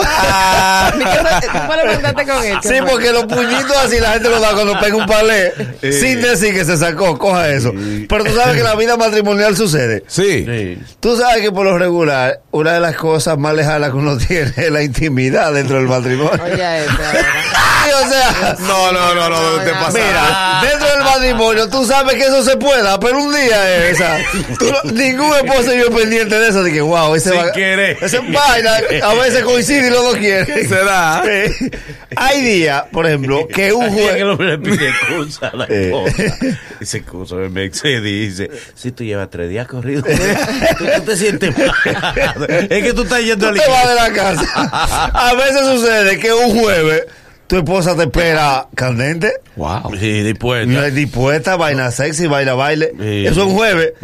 Tú 0.92 0.98
me 0.98 1.76
lo 1.76 1.92
mandaste 1.92 2.26
con 2.26 2.44
él. 2.44 2.58
¿qué 2.62 2.68
Sí, 2.68 2.74
porque 2.88 3.12
los 3.12 3.24
puñitos 3.24 3.76
así 3.84 3.98
la 4.00 4.12
gente 4.12 4.28
los 4.28 4.40
da 4.40 4.52
cuando 4.52 4.78
pega 4.80 4.96
un 4.96 5.06
palé 5.06 5.52
sin 5.82 6.20
decir 6.20 6.54
que 6.54 6.64
se 6.64 6.76
sacó. 6.76 7.18
Coja 7.18 7.48
eso. 7.50 7.72
Pero 8.08 8.24
tú 8.24 8.34
sabes 8.34 8.56
que 8.56 8.62
la 8.62 8.74
vida 8.76 8.96
matrimonial 8.96 9.56
sucede. 9.56 10.04
Sí. 10.06 10.44
Sí. 10.46 10.78
Tú 11.00 11.16
sabes 11.16 11.42
que 11.42 11.50
por 11.52 11.64
lo 11.64 11.76
regular, 11.78 12.40
una 12.50 12.72
de 12.74 12.80
las 12.80 12.96
cosas 12.96 13.38
más 13.38 13.54
lejanas 13.54 13.90
que 13.90 13.96
uno 13.96 14.16
tiene 14.28 14.52
es 14.56 14.70
la 14.70 14.82
intimidad 14.82 15.52
dentro 15.52 15.76
del 15.76 15.86
matrimonio. 15.88 16.40
Oye. 16.42 16.56
Sí, 16.86 17.90
o 18.04 18.08
sea, 18.08 18.56
No, 18.60 18.92
no, 18.92 19.14
no, 19.14 19.28
no, 19.28 19.56
no 19.56 19.62
te 19.64 19.70
pasa. 19.70 19.92
mira, 19.98 20.60
dentro 20.62 20.88
del 20.88 21.04
matrimonio 21.04 21.68
tú 21.68 21.84
sabes 21.90 22.14
que 22.14 22.22
eso 22.22 22.42
se 22.42 22.56
pueda, 22.56 22.98
pero 23.00 23.18
un 23.22 23.32
día 23.34 23.86
es 23.88 23.92
esa. 24.00 24.18
Tú 24.58 24.72
ningún 24.94 25.34
esposo 25.36 25.74
yo 25.74 25.90
pendiente 25.94 26.38
de 26.38 26.48
eso, 26.48 26.62
de 26.62 26.72
que 26.72 26.80
wow, 26.80 27.14
ese 27.14 27.30
va, 27.32 27.48
ese 27.50 28.18
vaina 28.20 28.70
a 29.02 29.14
veces 29.14 29.42
coincide 29.44 29.88
y 29.88 29.90
los 29.90 30.02
dos 30.02 30.16
quieren. 30.16 30.68
Se 30.68 30.74
da. 30.84 31.22
Sí. 31.24 31.70
Hay 32.16 32.40
días, 32.42 32.84
por 32.92 33.06
ejemplo, 33.06 33.46
que 33.48 33.72
un 33.72 33.94
día 33.94 34.14
que 34.14 34.20
el 34.20 34.26
juez. 34.26 34.38
hombre 34.38 34.46
le 34.48 34.58
pide 34.58 34.88
excusa 34.88 35.48
a 35.48 35.56
la 35.56 35.64
Eh. 35.68 35.86
esposa. 35.86 36.36
Dice, 36.80 36.98
excusa, 36.98 37.34
me 37.36 37.64
excedí. 37.64 38.28
Dice, 38.28 38.50
si 38.74 38.92
tú 38.92 39.04
llevas 39.04 39.28
tres 39.30 39.48
días 39.50 39.66
corridos, 39.66 40.04
tú, 40.04 40.84
tú 40.96 41.02
te 41.02 41.16
sientes 41.16 41.56
mal. 41.56 41.72
Es 42.70 42.82
que 42.84 42.92
tú 42.94 43.02
estás 43.02 43.20
yendo 43.22 43.46
Tú 43.46 43.52
a 43.52 43.56
la 43.56 43.62
te 43.62 43.70
vas 43.70 43.88
de 43.88 43.94
la 43.94 44.12
casa. 44.12 45.10
A 45.12 45.34
veces 45.34 45.60
sucede 45.66 46.18
que 46.18 46.32
un 46.32 46.58
jueves 46.58 47.04
tu 47.50 47.56
esposa 47.56 47.96
te 47.96 48.04
espera 48.04 48.68
candente. 48.76 49.32
Wow. 49.56 49.96
Sí, 49.98 50.22
dispuesta. 50.22 50.72
No 50.72 50.84
es 50.84 50.94
dispuesta, 50.94 51.56
vaina 51.56 51.90
sexy, 51.90 52.28
baila 52.28 52.54
baile. 52.54 52.92
Sí. 52.96 53.26
Eso 53.26 53.40
es 53.40 53.46
un 53.48 53.54
jueves. 53.54 53.94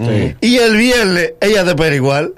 Y 0.41 0.57
el 0.57 0.77
viernes 0.77 1.35
ella 1.41 1.63
te 1.63 1.71
espera 1.71 1.95
igual. 1.95 2.35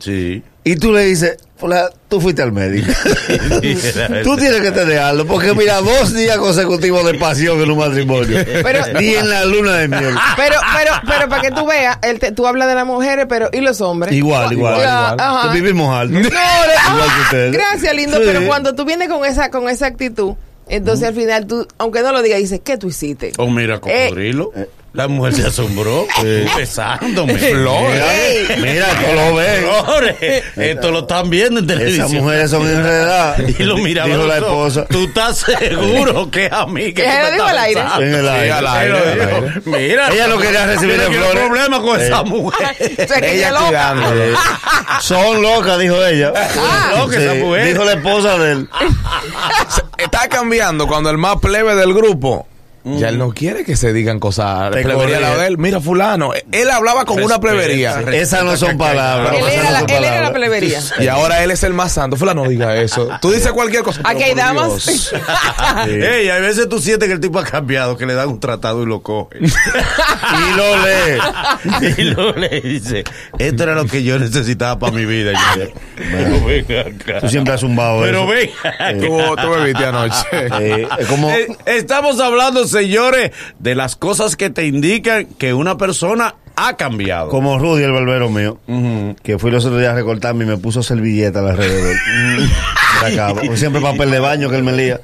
Sí. 0.00 0.42
Y 0.64 0.74
tú 0.74 0.92
le 0.92 1.04
dices, 1.04 1.36
"Fulana, 1.60 1.88
tú 2.08 2.20
fuiste 2.20 2.42
al 2.42 2.52
médico. 2.52 2.90
tú 4.24 4.36
tienes 4.36 4.60
que 4.60 4.70
tenerlo. 4.72 5.26
Porque 5.26 5.54
mira, 5.54 5.80
dos 5.80 6.12
días 6.14 6.36
consecutivos 6.38 7.04
de 7.04 7.14
pasión 7.18 7.60
en 7.60 7.70
un 7.70 7.78
matrimonio. 7.78 8.38
Pero- 8.62 8.98
Ni 8.98 9.14
en 9.14 9.28
la 9.28 9.44
luna 9.44 9.76
de 9.76 9.88
miel. 9.88 10.14
Pero, 10.36 10.56
pero, 10.76 10.92
pero 11.06 11.28
para 11.28 11.42
que 11.42 11.50
tú 11.50 11.66
veas, 11.66 11.98
él 12.02 12.18
te- 12.18 12.32
tú 12.32 12.46
hablas 12.46 12.68
de 12.68 12.74
las 12.74 12.86
mujeres, 12.86 13.26
pero 13.28 13.48
¿y 13.52 13.60
los 13.60 13.80
hombres? 13.80 14.12
Igual, 14.14 14.52
igual. 14.52 14.74
Igual. 14.80 15.16
ajá. 15.20 15.52
Vivimos 15.52 15.94
alto. 15.94 16.14
No, 16.14 16.20
de- 16.20 16.26
Igual 16.28 16.38
ah, 16.78 17.14
que 17.16 17.22
ustedes. 17.22 17.52
Gracias, 17.52 17.94
lindo. 17.94 18.16
Sí. 18.16 18.22
Pero 18.26 18.46
cuando 18.46 18.74
tú 18.74 18.84
vienes 18.84 19.08
con 19.08 19.24
esa, 19.24 19.50
con 19.50 19.68
esa 19.68 19.86
actitud, 19.86 20.34
entonces 20.68 21.08
al 21.08 21.14
final 21.14 21.46
tú, 21.46 21.66
aunque 21.78 22.00
no 22.02 22.12
lo 22.12 22.22
digas, 22.22 22.38
dices, 22.40 22.60
¿qué 22.64 22.78
tú 22.78 22.88
hiciste? 22.88 23.32
Oh, 23.38 23.48
mira, 23.50 23.80
cocodrilo. 23.80 24.52
La 24.92 25.06
mujer 25.06 25.34
se 25.34 25.46
asombró. 25.46 26.06
Besándome. 26.56 27.34
Flores. 27.34 28.58
Mira, 28.58 28.86
tú 28.88 29.14
lo 29.14 29.34
ves. 29.36 29.60
Flores. 29.84 30.16
Esto 30.56 30.90
lo 30.90 31.00
están 31.00 31.30
viendo 31.30 31.60
en 31.60 31.66
televisión. 31.66 32.06
Esas 32.06 32.20
mujeres 32.20 32.50
son 32.50 32.68
enredadas. 32.68 33.40
Y 33.60 33.62
lo 33.62 33.76
miraba. 33.76 34.08
Dijo 34.08 34.22
a 34.22 34.26
la 34.26 34.36
esposa. 34.38 34.86
¿Tú 34.86 35.04
estás 35.04 35.38
seguro 35.38 36.30
que 36.30 36.46
es 36.46 36.52
a 36.52 36.66
mí 36.66 36.92
que 36.92 37.04
tú 37.36 37.42
al 37.42 37.58
aire. 37.58 37.80
En 38.00 38.14
el 38.14 38.28
aire. 38.28 38.46
Sí, 38.46 38.50
al 38.52 38.66
aire, 38.66 38.94
Pero 38.94 39.12
al 39.12 39.18
dijo, 39.18 39.36
aire. 39.36 39.62
Mira. 39.88 40.08
Ella 40.12 40.26
no 40.26 40.38
quería 40.38 40.66
recibir 40.66 41.00
haber 41.00 41.12
flores. 41.18 41.44
problema 41.46 41.80
con 41.80 42.00
esa 42.00 42.22
mujer. 42.24 42.76
Se 43.08 43.34
Ella 43.36 43.50
loca. 43.52 43.94
Son 45.00 45.40
locas, 45.42 45.78
dijo 45.78 46.04
ella. 46.04 46.32
Ah. 46.36 46.94
Loca 46.98 47.16
esa 47.16 47.34
mujer. 47.34 47.66
Dijo 47.66 47.84
la 47.84 47.92
esposa 47.92 48.38
de 48.38 48.52
él. 48.52 48.68
Está 49.98 50.28
cambiando 50.28 50.86
cuando 50.86 51.10
el 51.10 51.18
más 51.18 51.36
plebe 51.36 51.74
del 51.76 51.94
grupo. 51.94 52.46
Ya 52.82 53.08
él 53.10 53.18
no 53.18 53.32
quiere 53.32 53.64
que 53.64 53.76
se 53.76 53.92
digan 53.92 54.18
cosas 54.18 54.70
Te 54.70 54.82
plebería 54.82 55.16
corría. 55.20 55.36
de 55.36 55.46
él. 55.48 55.58
Mira, 55.58 55.80
fulano. 55.80 56.32
Él 56.50 56.70
hablaba 56.70 57.04
con 57.04 57.22
una 57.22 57.38
plebería. 57.38 58.00
Esas 58.12 58.42
no 58.44 58.56
son 58.56 58.78
palabras. 58.78 59.34
Él 59.36 59.44
era, 59.52 59.62
no 59.64 59.70
la, 59.70 59.78
son 59.80 59.90
él 59.90 59.96
era 59.96 60.20
la 60.22 60.32
palabras. 60.32 60.32
plebería. 60.32 60.80
Y 60.98 61.06
ahora 61.08 61.44
él 61.44 61.50
es 61.50 61.62
el 61.62 61.74
más 61.74 61.92
santo. 61.92 62.16
Fulano, 62.16 62.44
no 62.44 62.48
diga 62.50 62.74
eso. 62.76 63.08
Tú 63.20 63.30
dices 63.32 63.52
cualquier 63.52 63.82
cosa. 63.82 64.00
Aquí 64.04 64.20
pero 64.20 64.26
hay 64.30 64.34
damas. 64.34 64.86
Dios. 64.86 65.14
Ey, 65.88 66.28
a 66.30 66.38
veces 66.38 66.68
tú 66.68 66.78
sientes 66.80 67.06
que 67.08 67.14
el 67.14 67.20
tipo 67.20 67.38
ha 67.38 67.44
cambiado, 67.44 67.96
que 67.98 68.06
le 68.06 68.14
dan 68.14 68.28
un 68.28 68.40
tratado 68.40 68.82
y 68.82 68.86
lo 68.86 69.02
coge. 69.02 69.38
Y 69.40 70.56
lo 70.56 70.76
lee. 70.76 71.94
y 71.98 72.02
luego 72.04 72.32
le 72.38 72.60
dice, 72.60 73.04
esto 73.38 73.62
era 73.62 73.74
lo 73.74 73.86
que 73.86 74.02
yo 74.02 74.18
necesitaba 74.18 74.78
para 74.78 74.92
mi 74.92 75.04
vida. 75.04 75.32
Y 75.32 75.60
pero 75.96 76.44
ven 76.46 76.64
acá. 76.96 77.20
Tú 77.20 77.28
siempre 77.28 77.54
has 77.54 77.60
zumbado 77.60 78.00
Pero 78.02 78.20
eso. 78.20 78.26
ven 78.28 78.50
acá. 78.64 78.92
Tú, 78.98 79.36
tú 79.42 79.50
bebiste 79.50 79.84
anoche. 79.84 80.24
Eh, 80.32 80.88
como... 81.08 81.30
Eh, 81.30 81.46
Estamos 81.66 82.20
hablando, 82.20 82.66
señores, 82.70 83.32
de 83.58 83.74
las 83.74 83.96
cosas 83.96 84.36
que 84.36 84.50
te 84.50 84.66
indican 84.66 85.26
que 85.26 85.54
una 85.54 85.76
persona 85.76 86.34
ha 86.56 86.76
cambiado. 86.76 87.28
Como 87.28 87.58
Rudy, 87.58 87.84
el 87.84 87.92
barbero 87.92 88.28
mío, 88.28 88.58
que 89.22 89.38
fui 89.38 89.50
los 89.50 89.64
otros 89.64 89.80
días 89.80 89.92
a 89.92 89.94
recortarme 89.96 90.44
y 90.44 90.48
me 90.48 90.56
puso 90.58 90.82
servilleta 90.82 91.38
alrededor. 91.40 91.96
acá, 93.04 93.32
siempre 93.54 93.80
papel 93.80 94.10
de 94.10 94.18
baño 94.20 94.50
que 94.50 94.56
él 94.56 94.62
me 94.62 94.72
lía. 94.72 95.00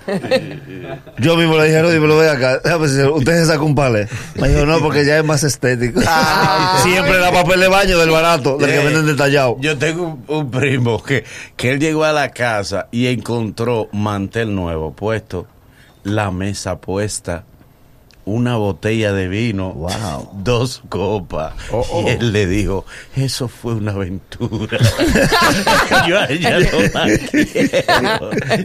Yo 1.18 1.37
mismo 1.37 1.56
le 1.56 1.64
dije, 1.64 1.80
Rudy, 1.80 1.99
pero 1.99 2.18
ve 2.18 2.28
acá, 2.28 2.61
usted 3.14 3.38
se 3.40 3.46
sacó 3.46 3.64
un 3.64 3.75
palé. 3.75 4.06
Me 4.35 4.50
dijo, 4.50 4.66
no, 4.66 4.80
porque 4.80 5.06
ya 5.06 5.16
es 5.18 5.25
más 5.25 5.44
estético. 5.44 6.00
siempre 6.82 7.16
era 7.16 7.32
papel 7.32 7.61
de 7.61 7.68
baño 7.68 7.99
del 7.99 8.11
barato, 8.11 8.58
del 8.58 8.70
que 8.70 8.80
Eh, 8.80 8.85
venden 8.85 9.06
detallado. 9.06 9.56
Yo 9.61 9.78
tengo 9.78 10.04
un, 10.04 10.25
un 10.28 10.50
primo 10.50 11.02
que, 11.02 11.25
que 11.56 11.70
él 11.70 11.80
llegó 11.80 12.04
a 12.04 12.12
la 12.12 12.30
casa 12.32 12.88
y 12.90 13.06
encontró 13.06 13.88
mantel 13.92 14.54
nuevo 14.54 14.92
puesto, 14.92 15.46
la 16.04 16.30
mesa 16.30 16.78
puesta, 16.80 17.44
una 18.26 18.56
botella 18.56 19.12
de 19.12 19.28
vino, 19.28 19.73
Wow. 19.73 20.30
dos 20.35 20.83
copas. 20.88 21.54
Y 22.04 22.09
él 22.09 22.33
le 22.33 22.47
dijo, 22.47 22.85
eso 23.16 23.49
fue 23.49 23.75
una 23.75 23.92
aventura. 23.92 24.78
yo 26.09 26.18
a 26.18 26.26
ella 26.26 26.59
no 26.59 26.80
la. 26.92 27.06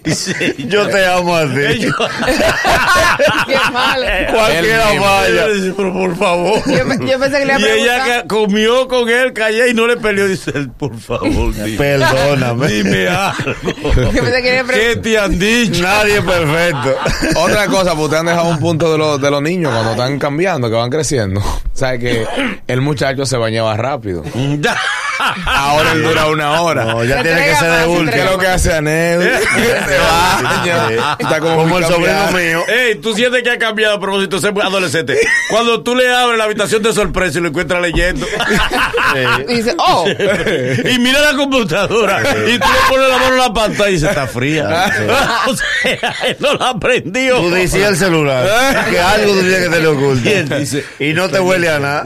Dice, 0.04 0.56
Yo 0.68 0.88
te 0.88 1.06
amo 1.06 1.36
a 1.36 1.44
ti. 1.46 1.52
Qué 3.48 3.56
mal. 3.72 4.02
Cualquiera 4.34 4.86
vaya. 5.00 5.46
Pero 5.78 5.94
por 5.94 6.16
favor. 6.18 6.62
Yo, 6.66 6.88
pe- 6.88 7.06
yo 7.08 7.20
pensé 7.20 7.40
que 7.40 7.46
le 7.46 7.60
Y 7.60 7.66
ella 7.82 8.26
comió 8.28 8.88
con 8.88 9.10
él, 9.10 9.32
callé 9.34 9.70
y 9.70 9.74
no 9.76 9.86
le 9.88 9.98
peleó. 9.98 10.28
Dice, 10.28 10.52
él, 10.56 10.72
por 10.72 10.98
favor, 11.00 11.54
dime, 11.64 11.78
Perdóname. 11.78 12.68
dime 12.68 13.08
algo. 13.10 13.54
Yo 13.96 14.12
pensé 14.24 14.42
que 14.42 14.64
le 14.64 14.74
¿Qué 14.74 14.96
te 14.98 15.20
han 15.20 15.38
dicho? 15.38 15.84
Nadie 15.84 16.18
es 16.18 16.24
perfecto. 16.24 16.96
Otra 17.36 17.68
cosa, 17.68 17.92
pues 17.92 18.06
ustedes 18.06 18.22
han 18.22 18.26
dejado 18.26 18.50
un 18.50 18.60
punto 18.60 18.92
de, 18.92 18.98
los 18.98 19.22
de 19.22 19.30
los 19.30 19.42
niños 19.42 19.51
cuando 19.60 19.92
están 19.92 20.20
cambiando, 20.20 20.70
que 20.70 20.76
van 20.76 20.90
creciendo. 20.90 21.42
O 21.72 21.78
sea, 21.82 21.98
que 21.98 22.28
el 22.68 22.82
muchacho 22.82 23.26
se 23.26 23.38
bañaba 23.38 23.76
rápido. 23.76 24.24
Ahora 25.46 25.92
él 25.94 26.04
dura 26.04 26.28
una 26.28 26.62
hora. 26.62 26.86
No, 26.86 27.04
ya 27.04 27.18
Se 27.18 27.24
tiene 27.24 27.46
que 27.46 27.56
ser 27.56 27.72
de 27.72 27.88
último. 27.88 28.12
¿Qué 28.12 28.20
es 28.20 28.32
lo 28.32 28.38
que 28.38 28.48
hace 28.48 28.74
Anel? 28.74 29.22
se. 30.64 30.96
Está 31.20 31.40
como, 31.40 31.78
el 31.78 31.86
sobrino 31.86 32.32
mío. 32.32 32.64
Ey, 32.68 32.96
tú 32.96 33.14
sientes 33.16 33.44
que 33.44 33.50
ha 33.52 33.58
cambiado 33.58 33.96
a 33.96 34.00
propósito 34.00 34.40
ser 34.40 34.54
adolescente. 34.62 35.18
Cuando 35.50 35.82
tú 35.82 35.96
le 35.96 36.14
abres 36.14 36.38
la 36.38 36.46
habitación 36.46 36.82
de 36.84 36.94
sorpresa 36.94 37.38
y 37.40 37.42
lo 37.42 37.50
encuentras 37.50 37.82
leyendo. 37.82 38.26
Y 39.48 39.56
dice, 39.56 39.76
oh, 39.78 40.06
y 40.08 41.00
mira 41.00 41.22
la 41.22 41.34
computadora. 41.36 42.22
y 42.22 42.58
tú 42.58 42.68
le 42.68 42.90
pones 42.90 43.10
la 43.10 43.18
mano 43.18 43.34
en 43.34 43.38
la 43.38 43.54
pantalla 43.54 43.90
y 43.90 43.94
dice, 43.94 44.08
está 44.08 44.28
fría. 44.28 44.92
o 45.48 45.56
sea, 45.56 46.16
él 46.28 46.38
no 46.40 46.54
la 46.54 46.70
aprendió. 46.70 47.38
Tú 47.38 47.54
dices 47.54 47.84
el 47.88 47.98
celular 47.98 48.86
que 48.90 49.00
algo 49.00 49.34
tú 49.34 49.40
tienes 49.42 49.60
que 49.64 49.70
tener 49.70 49.88
oculto. 49.88 50.30
Y 50.30 50.34
él 50.34 50.50
dice- 50.50 50.86
y 51.00 51.14
no 51.14 51.30
te 51.30 51.40
huele 51.40 51.70
a 51.70 51.80
nada. 51.80 52.04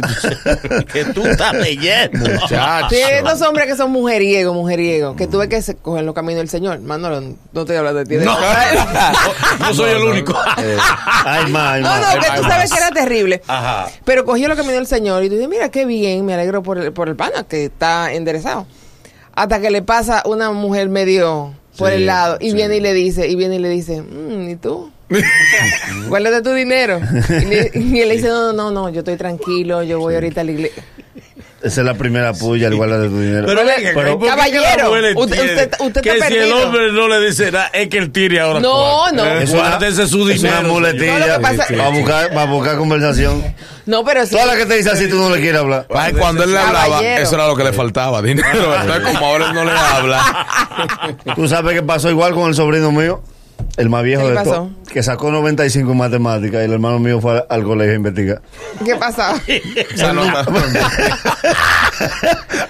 que 0.92 1.06
tú 1.06 1.26
estás 1.26 1.54
leyendo. 1.54 2.30
Muchacho. 2.30 2.96
Sí, 3.08 3.12
estos 3.14 3.42
hombres 3.42 3.68
que 3.68 3.76
son 3.76 3.92
mujeriegos, 3.92 4.54
mujeriegos, 4.56 5.16
que 5.16 5.28
tuve 5.28 5.48
que 5.50 5.62
coger 5.82 6.04
los 6.04 6.14
caminos 6.16 6.40
del 6.40 6.50
Señor. 6.50 6.80
Manolo, 6.82 7.22
no 7.52 7.62
estoy 7.62 7.76
hablando 7.76 8.00
de 8.00 8.06
ti. 8.06 8.16
de- 8.16 8.26
No, 8.26 8.36
no 9.60 9.74
soy 9.74 9.92
el 9.92 10.04
único. 10.04 10.34
Eh, 10.58 10.78
más, 11.50 11.74
hay 11.76 11.82
No, 11.84 11.96
no, 11.98 12.20
que 12.22 12.28
tú 12.38 12.44
sabes 12.44 12.72
que 12.72 12.78
era 12.78 12.92
terrible. 12.92 13.42
Ajá. 13.48 13.88
Pero 14.04 14.26
cogió 14.26 14.48
lo 14.48 14.56
que 14.56 14.64
me 14.64 14.70
dio 14.72 14.80
el 14.80 14.88
Señor 14.88 15.24
y 15.24 15.30
tú 15.30 15.36
dices, 15.36 15.50
mira 15.50 15.70
qué 15.70 15.86
bien, 15.86 16.26
me 16.26 16.34
alegro 16.34 16.64
por 16.64 16.78
el, 16.78 16.92
por 16.94 17.10
el 17.10 17.16
pana 17.16 17.44
que 17.48 17.66
está 17.66 18.14
enderezado. 18.14 18.66
Hasta 19.36 19.60
que 19.60 19.70
le 19.70 19.82
pasa 19.82 20.24
una 20.26 20.52
mujer 20.52 20.88
medio 20.90 21.54
por 21.78 21.90
Sí, 21.90 21.96
el 21.96 22.06
lado 22.06 22.38
y 22.40 22.52
sí. 22.52 22.56
viene 22.56 22.78
y 22.78 22.80
le 22.80 22.94
dice, 22.94 23.28
y 23.28 23.36
viene 23.36 23.56
y 23.56 23.60
le 23.60 23.68
dice, 23.70 24.02
"Mm, 24.02 24.50
¿y 24.50 24.56
tú? 24.56 24.92
Guárdate 26.08 26.42
tu 26.42 26.52
dinero. 26.54 27.00
Y, 27.30 27.46
le- 27.46 27.72
y 27.74 28.00
él 28.00 28.08
le 28.10 28.16
dice, 28.16 28.30
no, 28.30 28.54
no, 28.54 28.72
no, 28.72 28.90
yo 28.90 29.00
estoy 29.00 29.18
tranquilo, 29.18 29.84
yo 29.84 30.00
voy 30.00 30.16
ahorita 30.16 30.42
a 30.42 30.44
la 30.46 30.52
iglesia. 30.52 30.84
Esa 31.64 31.82
es 31.82 31.86
la 31.88 31.96
primera 31.96 32.34
puya, 32.34 32.68
al 32.68 32.76
guarda 32.76 33.00
de 33.00 33.10
tu 33.10 33.20
dinero. 33.20 33.48
Pero, 33.48 33.62
Pero, 33.66 33.92
pero- 33.96 34.20
¿por 34.20 34.22
qué 34.22 34.28
caballero, 34.36 34.96
la 35.02 35.20
usted- 35.20 35.42
usted- 35.42 35.72
usted 35.80 36.02
que 36.02 36.10
está 36.12 36.28
si 36.28 36.36
el 36.36 36.52
hombre 36.54 36.92
no 36.92 37.08
le 37.08 37.20
dice 37.26 37.52
nada, 37.52 37.68
es 37.74 37.88
que 37.90 37.98
él 37.98 38.12
tire 38.12 38.40
ahora. 38.40 38.60
No, 38.60 39.12
no. 39.12 39.26
Eh, 39.26 39.44
Es 39.44 39.50
una- 39.52 39.70
guárdese 39.70 40.06
su 40.08 40.30
es 40.30 40.42
dinero. 40.42 40.60
una 40.60 40.68
muletilla 40.70 41.38
No, 41.38 41.42
pasa- 41.42 41.66
para 42.34 42.46
buscar, 42.46 42.78
conversación. 42.78 43.44
No, 43.88 44.04
pero 44.04 44.26
sí. 44.26 44.32
Toda 44.36 44.46
la 44.46 44.58
que 44.58 44.66
te 44.68 44.76
dice 44.76 44.92
así, 44.92 45.08
tú 45.08 45.16
no 45.18 45.30
le 45.34 45.42
quieres 45.42 45.60
hablar. 45.62 45.88
Ay, 45.96 46.14
cuando 46.14 46.44
él 46.44 46.52
le 46.52 46.60
hablaba, 46.60 46.86
Caballero. 46.86 47.24
eso 47.24 47.36
era 47.36 47.48
lo 47.48 47.56
que 47.56 47.64
le 47.64 47.74
faltaba, 47.74 48.22
dinero. 48.22 48.76
Entonces, 48.82 49.04
como 49.14 49.26
ahora 49.26 49.46
él 49.48 49.54
no 49.56 49.64
le 49.66 49.72
habla. 49.72 50.22
¿Tú 51.36 51.48
sabes 51.48 51.74
qué 51.74 51.82
pasó 51.84 52.10
igual 52.12 52.34
con 52.36 52.50
el 52.50 52.56
sobrino 52.56 52.92
mío? 52.92 53.24
El 53.78 53.90
más 53.90 54.04
viejo 54.04 54.24
¿Qué 54.24 54.30
de 54.30 54.36
todos. 54.44 54.70
Que 54.92 55.04
sacó 55.04 55.32
95 55.32 55.92
en 55.92 55.98
matemáticas 55.98 56.62
y 56.62 56.66
el 56.66 56.74
hermano 56.74 57.00
mío 57.00 57.20
fue 57.20 57.34
al, 57.34 57.46
al 57.50 57.64
colegio 57.64 57.94
a 57.94 57.98
investigar. 57.98 58.42
¿Qué 58.86 58.96
no- 60.14 60.24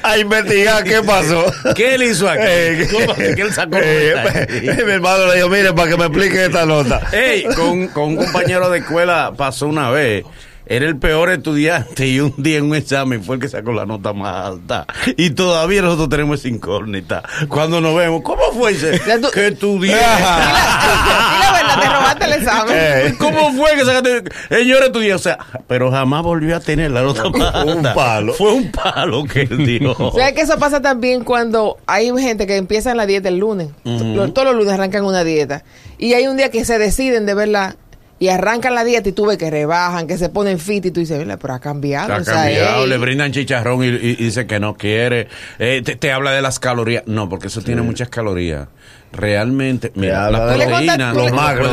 a 0.03 0.17
investigar 0.17 0.83
qué 0.83 1.01
pasó. 1.03 1.45
¿Qué 1.75 1.95
él 1.95 2.03
hizo 2.03 2.29
aquí? 2.29 2.41
Eh, 2.45 2.87
¿Cómo 2.91 3.13
que 3.15 3.41
él 3.41 3.53
sacó 3.53 3.77
eh, 3.81 4.13
noventa? 4.15 4.85
mi 4.85 4.91
hermano 4.91 5.27
le 5.27 5.35
dijo, 5.35 5.49
mire, 5.49 5.73
para 5.73 5.89
que 5.89 5.97
me 5.97 6.05
explique 6.05 6.45
esta 6.45 6.65
nota. 6.65 7.01
Ey, 7.11 7.43
con, 7.55 7.87
con 7.89 8.03
un 8.05 8.15
compañero 8.17 8.69
de 8.69 8.79
escuela 8.79 9.33
pasó 9.35 9.67
una 9.67 9.89
vez. 9.91 10.23
Era 10.67 10.87
el 10.87 10.97
peor 10.97 11.29
estudiante 11.29 12.07
y 12.07 12.19
un 12.19 12.33
día 12.37 12.57
en 12.57 12.65
un 12.65 12.75
examen 12.75 13.23
fue 13.23 13.35
el 13.35 13.41
que 13.41 13.49
sacó 13.49 13.71
la 13.71 13.85
nota 13.85 14.13
más 14.13 14.47
alta. 14.47 14.87
Y 15.15 15.29
todavía 15.31 15.83
nosotros 15.83 16.09
tenemos 16.09 16.39
esa 16.39 16.47
incógnita. 16.47 17.21
Cuando 17.47 17.81
nos 17.81 17.95
vemos, 17.95 18.23
¿cómo 18.23 18.41
fue 18.51 18.71
ese? 18.71 18.99
Que 19.33 19.47
estudié. 19.47 19.93
Dile 19.93 20.01
la 20.01 21.51
verdad, 21.53 21.81
te 21.81 21.87
robaste 21.87 22.25
el 22.25 22.33
examen. 22.33 22.75
Eh, 22.75 23.15
¿Cómo 23.19 23.53
fue 23.53 23.75
que 23.75 23.85
sacaste? 23.85 24.23
Señor 24.49 24.83
estudié, 24.83 25.13
o 25.13 25.19
sea, 25.19 25.37
pero 25.67 25.91
jamás 25.91 26.23
volvió 26.23 26.55
a 26.55 26.59
tener 26.59 26.89
la 26.89 27.03
nota 27.03 27.29
más 27.29 27.53
alta. 27.53 27.73
Un 27.75 27.83
palo. 27.93 28.33
Fue 28.33 28.51
un 28.53 28.71
palo 28.71 29.23
que 29.25 29.41
él 29.41 29.65
dijo. 29.65 30.11
¿Sabes 30.17 30.33
que 30.33 30.41
eso 30.41 30.57
pasa 30.57 30.81
también 30.81 31.23
cuando 31.23 31.77
hay 31.85 32.11
gente 32.17 32.47
que 32.47 32.55
empieza 32.57 32.89
en 32.89 32.97
la 32.97 33.05
dieta 33.05 33.29
el 33.29 33.37
lunes? 33.37 33.69
Todos 33.83 34.45
los 34.45 34.55
lunes 34.55 34.73
arrancan 34.73 35.05
una 35.05 35.23
dieta. 35.23 35.63
Y 35.97 36.13
hay 36.13 36.27
un 36.27 36.37
día 36.37 36.49
que 36.49 36.65
se 36.65 36.77
deciden 36.77 37.25
de 37.25 37.33
verla 37.35 37.75
y 38.17 38.29
arrancan 38.29 38.73
la 38.75 38.83
dieta 38.85 39.09
y 39.09 39.11
tú 39.11 39.25
ves 39.25 39.37
que 39.37 39.49
rebajan, 39.51 40.07
que 40.07 40.17
se 40.17 40.29
ponen 40.29 40.57
fit 40.59 40.85
y 40.85 40.91
tú 40.91 41.01
dices, 41.01 41.19
"Mira, 41.19 41.37
pero 41.37 41.53
ha 41.53 41.59
cambiado. 41.59 42.13
Ha 42.13 42.17
o 42.17 42.23
sea, 42.23 42.33
cambiado, 42.35 42.83
ey". 42.83 42.89
le 42.89 42.97
brindan 42.97 43.31
chicharrón 43.33 43.83
y, 43.83 43.87
y- 43.87 44.11
y 44.11 44.15
dice 44.15 44.47
que 44.47 44.59
no 44.59 44.75
quiere. 44.75 45.27
Eh, 45.59 45.81
te, 45.83 45.95
te 45.97 46.11
habla 46.11 46.31
de 46.31 46.41
las 46.41 46.59
calorías. 46.59 47.03
No, 47.07 47.27
porque 47.27 47.47
eso 47.47 47.61
tiene 47.61 47.81
muchas 47.81 48.07
calorías. 48.09 48.67
Realmente, 49.11 49.91
mira, 49.95 50.25
habla 50.25 50.39
la 50.39 50.45
de 50.51 50.57
los- 50.57 50.67
puedes- 50.67 50.97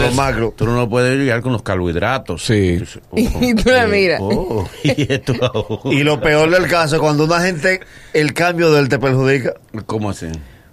los 0.04 0.14
macros. 0.14 0.56
Tú 0.56 0.64
no 0.66 0.76
lo 0.76 0.88
puedes 0.88 1.18
ligar 1.18 1.40
con 1.42 1.52
los 1.52 1.62
carbohidratos. 1.62 2.44
Sí. 2.44 2.82
Y 3.16 3.54
tú 3.54 3.70
la 3.70 3.86
miras. 3.86 4.20
oh, 4.22 4.68
y 4.84 5.12
esto 5.12 5.34
ahora. 5.40 5.80
Y 5.96 6.02
lo 6.04 6.20
peor 6.20 6.50
del 6.50 6.68
caso 6.68 6.96
es 6.96 7.00
cuando 7.02 7.24
una 7.24 7.40
gente, 7.40 7.80
el 8.12 8.32
cambio 8.32 8.70
de 8.72 8.80
él 8.80 8.88
te 8.88 8.98
perjudica. 8.98 9.54
¿Cómo 9.86 10.10
así? 10.10 10.26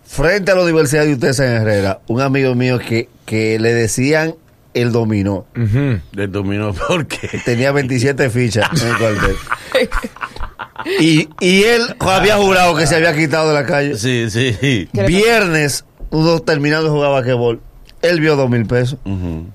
Frente 0.05 0.51
a 0.51 0.55
la 0.55 0.63
Universidad 0.63 1.05
de 1.05 1.13
UTES 1.13 1.39
en 1.39 1.51
Herrera, 1.51 1.99
un 2.07 2.21
amigo 2.21 2.55
mío 2.55 2.79
que, 2.79 3.09
que 3.25 3.59
le 3.59 3.73
decían 3.73 4.35
el 4.81 4.91
dominó. 4.91 5.45
Ujú. 5.55 5.99
Del 6.11 6.31
dominó, 6.31 6.73
¿por 6.73 7.05
qué? 7.07 7.39
Tenía 7.45 7.71
27 7.71 8.29
fichas 8.29 8.69
en 8.81 8.87
el 8.89 8.97
cuartel. 8.97 9.35
Y, 10.99 11.27
y 11.41 11.63
él 11.63 11.81
había 11.99 12.37
jurado 12.37 12.73
que 12.75 12.87
se 12.87 12.95
había 12.95 13.13
quitado 13.13 13.49
de 13.49 13.53
la 13.53 13.65
calle. 13.65 13.97
Sí, 13.97 14.29
sí. 14.29 14.55
¿Qué 14.61 14.89
le 14.93 15.07
Viernes, 15.07 15.83
uno 16.09 16.39
terminando 16.39 16.85
de 16.85 16.89
jugar 16.91 17.11
basquetbol, 17.11 17.59
él 18.01 18.21
vio 18.21 18.37
dos 18.37 18.49
mil 18.49 18.65
pesos. 18.65 18.97
Ujú. 19.03 19.45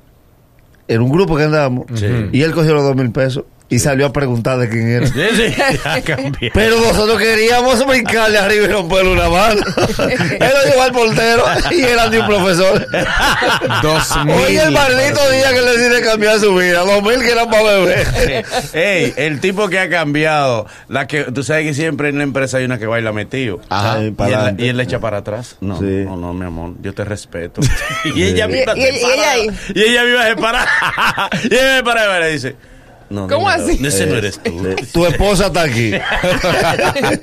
En 0.86 1.00
un 1.00 1.10
grupo 1.10 1.34
que 1.36 1.44
andábamos. 1.44 1.86
Sí. 1.94 2.06
Y 2.32 2.42
él 2.42 2.52
cogió 2.52 2.74
los 2.74 2.84
dos 2.84 2.94
mil 2.94 3.10
pesos 3.10 3.44
y 3.74 3.78
salió 3.78 4.06
a 4.06 4.12
preguntar 4.12 4.58
de 4.58 4.68
quién 4.68 4.88
era. 4.88 5.06
Sí. 5.14 6.50
Pero 6.54 6.78
nosotros 6.80 7.18
queríamos 7.18 7.84
brincarle 7.86 8.38
arriba 8.38 8.64
y 8.64 8.68
romperle 8.68 9.12
una 9.12 9.28
mano. 9.28 9.62
él 9.98 10.38
lo 10.54 10.70
llevó 10.70 10.82
al 10.82 10.92
portero 10.92 11.44
y 11.70 11.80
era 11.82 12.08
de 12.08 12.20
un 12.20 12.26
profesor. 12.26 12.86
Dos 13.82 14.16
mil. 14.24 14.34
Hoy 14.34 14.56
el 14.56 14.70
maldito 14.70 15.30
día 15.30 15.52
que 15.52 15.60
le 15.60 15.76
decide 15.78 16.02
cambiar 16.02 16.38
su 16.38 16.54
vida. 16.54 16.80
Dos 16.80 17.02
mil 17.02 17.20
que 17.20 17.30
eran 17.32 17.50
para 17.50 17.62
beber. 17.62 18.44
Ey, 18.72 19.14
el 19.16 19.40
tipo 19.40 19.68
que 19.68 19.78
ha 19.78 19.88
cambiado, 19.88 20.66
la 20.88 21.06
que 21.06 21.24
tú 21.24 21.42
sabes 21.42 21.66
que 21.66 21.74
siempre 21.74 22.08
en 22.08 22.18
la 22.18 22.24
empresa 22.24 22.58
hay 22.58 22.64
una 22.64 22.78
que 22.78 22.86
baila 22.86 23.12
metido. 23.12 23.60
Ajá. 23.68 24.02
y, 24.02 24.10
para 24.10 24.28
él, 24.28 24.34
adelante. 24.36 24.64
y 24.64 24.68
él 24.68 24.76
le 24.76 24.82
echa 24.84 24.98
para 25.00 25.18
atrás. 25.18 25.56
No, 25.60 25.78
Sí. 25.78 25.84
no, 25.84 26.16
no, 26.16 26.32
mi 26.32 26.46
amor, 26.46 26.72
yo 26.80 26.92
te 26.94 27.04
respeto. 27.04 27.60
y 28.04 28.22
ella 28.22 28.46
misma 28.48 28.72
y- 28.76 28.80
y 28.80 28.84
ella 28.84 29.06
para. 29.16 29.30
ahí. 29.32 29.50
Y 29.74 29.82
ella 29.82 30.04
misma 30.04 30.24
se 30.26 30.36
para. 30.36 30.66
y 31.44 31.54
ella 31.54 31.74
me 31.76 31.82
para 31.82 32.04
y 32.18 32.20
me 32.22 32.28
dice, 32.30 32.56
no, 33.14 33.28
¿Cómo 33.28 33.48
así? 33.48 33.80
Ese 33.84 34.06
no 34.06 34.16
eres 34.16 34.40
tú. 34.42 34.74
Tu 34.92 35.06
esposa 35.06 35.46
está 35.46 35.62
aquí. 35.62 35.92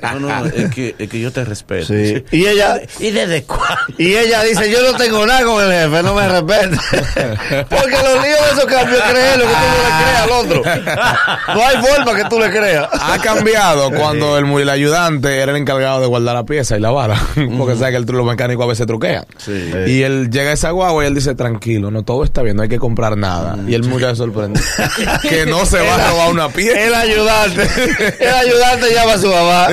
no, 0.02 0.20
no, 0.20 0.46
es 0.46 0.70
que, 0.74 0.94
es 0.98 1.08
que 1.08 1.20
yo 1.20 1.30
te 1.30 1.44
respeto. 1.44 1.86
Sí. 1.86 2.24
Y 2.30 2.46
ella, 2.46 2.80
¿Y 2.98 3.10
desde 3.10 3.44
cuándo? 3.44 3.76
y 3.98 4.14
ella 4.16 4.42
dice, 4.42 4.70
yo 4.70 4.82
no 4.82 4.96
tengo 4.96 5.26
nada 5.26 5.44
con 5.44 5.62
el 5.62 5.70
jefe, 5.70 6.02
no 6.02 6.14
me 6.14 6.28
respete. 6.28 6.76
Porque 7.68 7.96
los 8.02 8.22
líos 8.22 8.40
de 8.40 8.50
esos 8.52 8.64
cambios 8.64 9.02
crees 9.10 9.36
lo 9.36 9.44
que 9.44 9.52
tú 9.52 9.66
no 9.68 9.82
le 9.82 10.02
creas 10.02 10.22
al 10.22 10.30
otro. 10.30 11.54
No 11.54 11.66
hay 11.66 11.76
forma 11.76 12.16
que 12.16 12.24
tú 12.28 12.38
le 12.38 12.50
creas. 12.50 12.88
Ha 12.92 13.18
cambiado 13.18 13.90
cuando 13.90 14.38
el, 14.38 14.46
el 14.46 14.68
ayudante 14.68 15.38
era 15.38 15.52
el 15.52 15.58
encargado 15.58 16.00
de 16.00 16.06
guardar 16.06 16.34
la 16.34 16.44
pieza 16.44 16.76
y 16.76 16.80
la 16.80 16.90
vara. 16.90 17.20
Porque 17.58 17.76
sabe 17.76 17.92
que 17.92 17.96
el, 17.98 18.04
los 18.04 18.26
mecánicos 18.26 18.64
a 18.64 18.68
veces 18.68 18.86
truquean. 18.86 19.24
Sí. 19.36 19.70
Y 19.86 20.02
él 20.02 20.30
llega 20.30 20.50
a 20.50 20.54
esa 20.54 20.70
guagua 20.70 21.04
y 21.04 21.06
él 21.06 21.14
dice, 21.14 21.34
tranquilo, 21.34 21.90
no 21.90 22.02
todo 22.02 22.24
está 22.24 22.42
bien, 22.42 22.56
no 22.56 22.62
hay 22.62 22.68
que 22.68 22.78
comprar 22.78 23.16
nada. 23.16 23.58
Y 23.66 23.74
el 23.74 23.84
muchacho 23.84 24.16
sorprende. 24.16 24.60
que 25.22 25.46
no 25.46 25.66
se 25.66 25.80
va 25.82 25.94
a 25.94 26.10
robar 26.10 26.30
una 26.30 26.48
pieza. 26.48 26.80
El 26.80 26.94
ayudante, 26.94 27.62
el 28.20 28.34
ayudante 28.34 28.94
llama 28.94 29.12
a 29.12 29.18
su 29.18 29.28
mamá. 29.28 29.68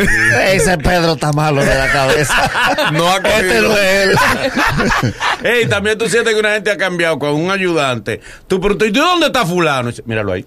Ese 0.52 0.78
Pedro 0.78 1.14
está 1.14 1.32
malo 1.32 1.64
de 1.64 1.76
la 1.76 1.92
cabeza. 1.92 2.92
No 2.94 3.10
ha 3.10 3.18
Este 3.18 3.62
no 3.62 3.78
es 3.78 4.08
él. 4.08 4.18
Ey, 5.44 5.66
también 5.68 5.98
tú 5.98 6.10
sientes 6.10 6.34
que 6.34 6.40
una 6.40 6.54
gente 6.54 6.72
ha 6.72 6.78
cambiado 6.78 7.20
con 7.20 7.34
un 7.34 7.52
ayudante. 7.52 8.22
Tú 8.48 8.60
preguntas, 8.60 8.88
¿y 8.88 8.92
tú 8.92 9.00
dónde 9.00 9.28
está 9.28 9.46
fulano? 9.46 9.92
Míralo 10.06 10.34
ahí. 10.34 10.46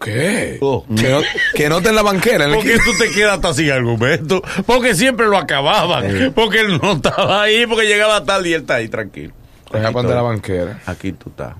¿Qué? 0.00 0.58
Oh. 0.60 0.84
Que, 0.94 1.08
no, 1.08 1.20
que 1.54 1.68
no 1.68 1.80
te 1.80 1.88
en 1.88 1.96
la 1.96 2.02
banquera. 2.02 2.44
en 2.44 2.50
el 2.50 2.56
¿Por 2.56 2.64
qué 2.64 2.76
tú 2.78 2.90
te 2.98 3.10
quedas 3.10 3.34
hasta 3.34 3.54
sin 3.54 3.70
argumento? 3.70 4.42
Porque 4.66 4.94
siempre 4.94 5.26
lo 5.26 5.38
acababan. 5.38 6.32
Porque 6.34 6.60
él 6.60 6.78
no 6.82 6.92
estaba 6.92 7.42
ahí, 7.42 7.66
porque 7.66 7.86
llegaba 7.86 8.24
tarde 8.24 8.50
y 8.50 8.52
él 8.52 8.62
está 8.62 8.74
ahí 8.74 8.88
tranquilo. 8.88 9.32
Aquí 9.72 9.92
ponte 9.92 10.14
la 10.14 10.22
banquera. 10.22 10.80
Aquí 10.86 11.12
tú 11.12 11.30
estás. 11.30 11.54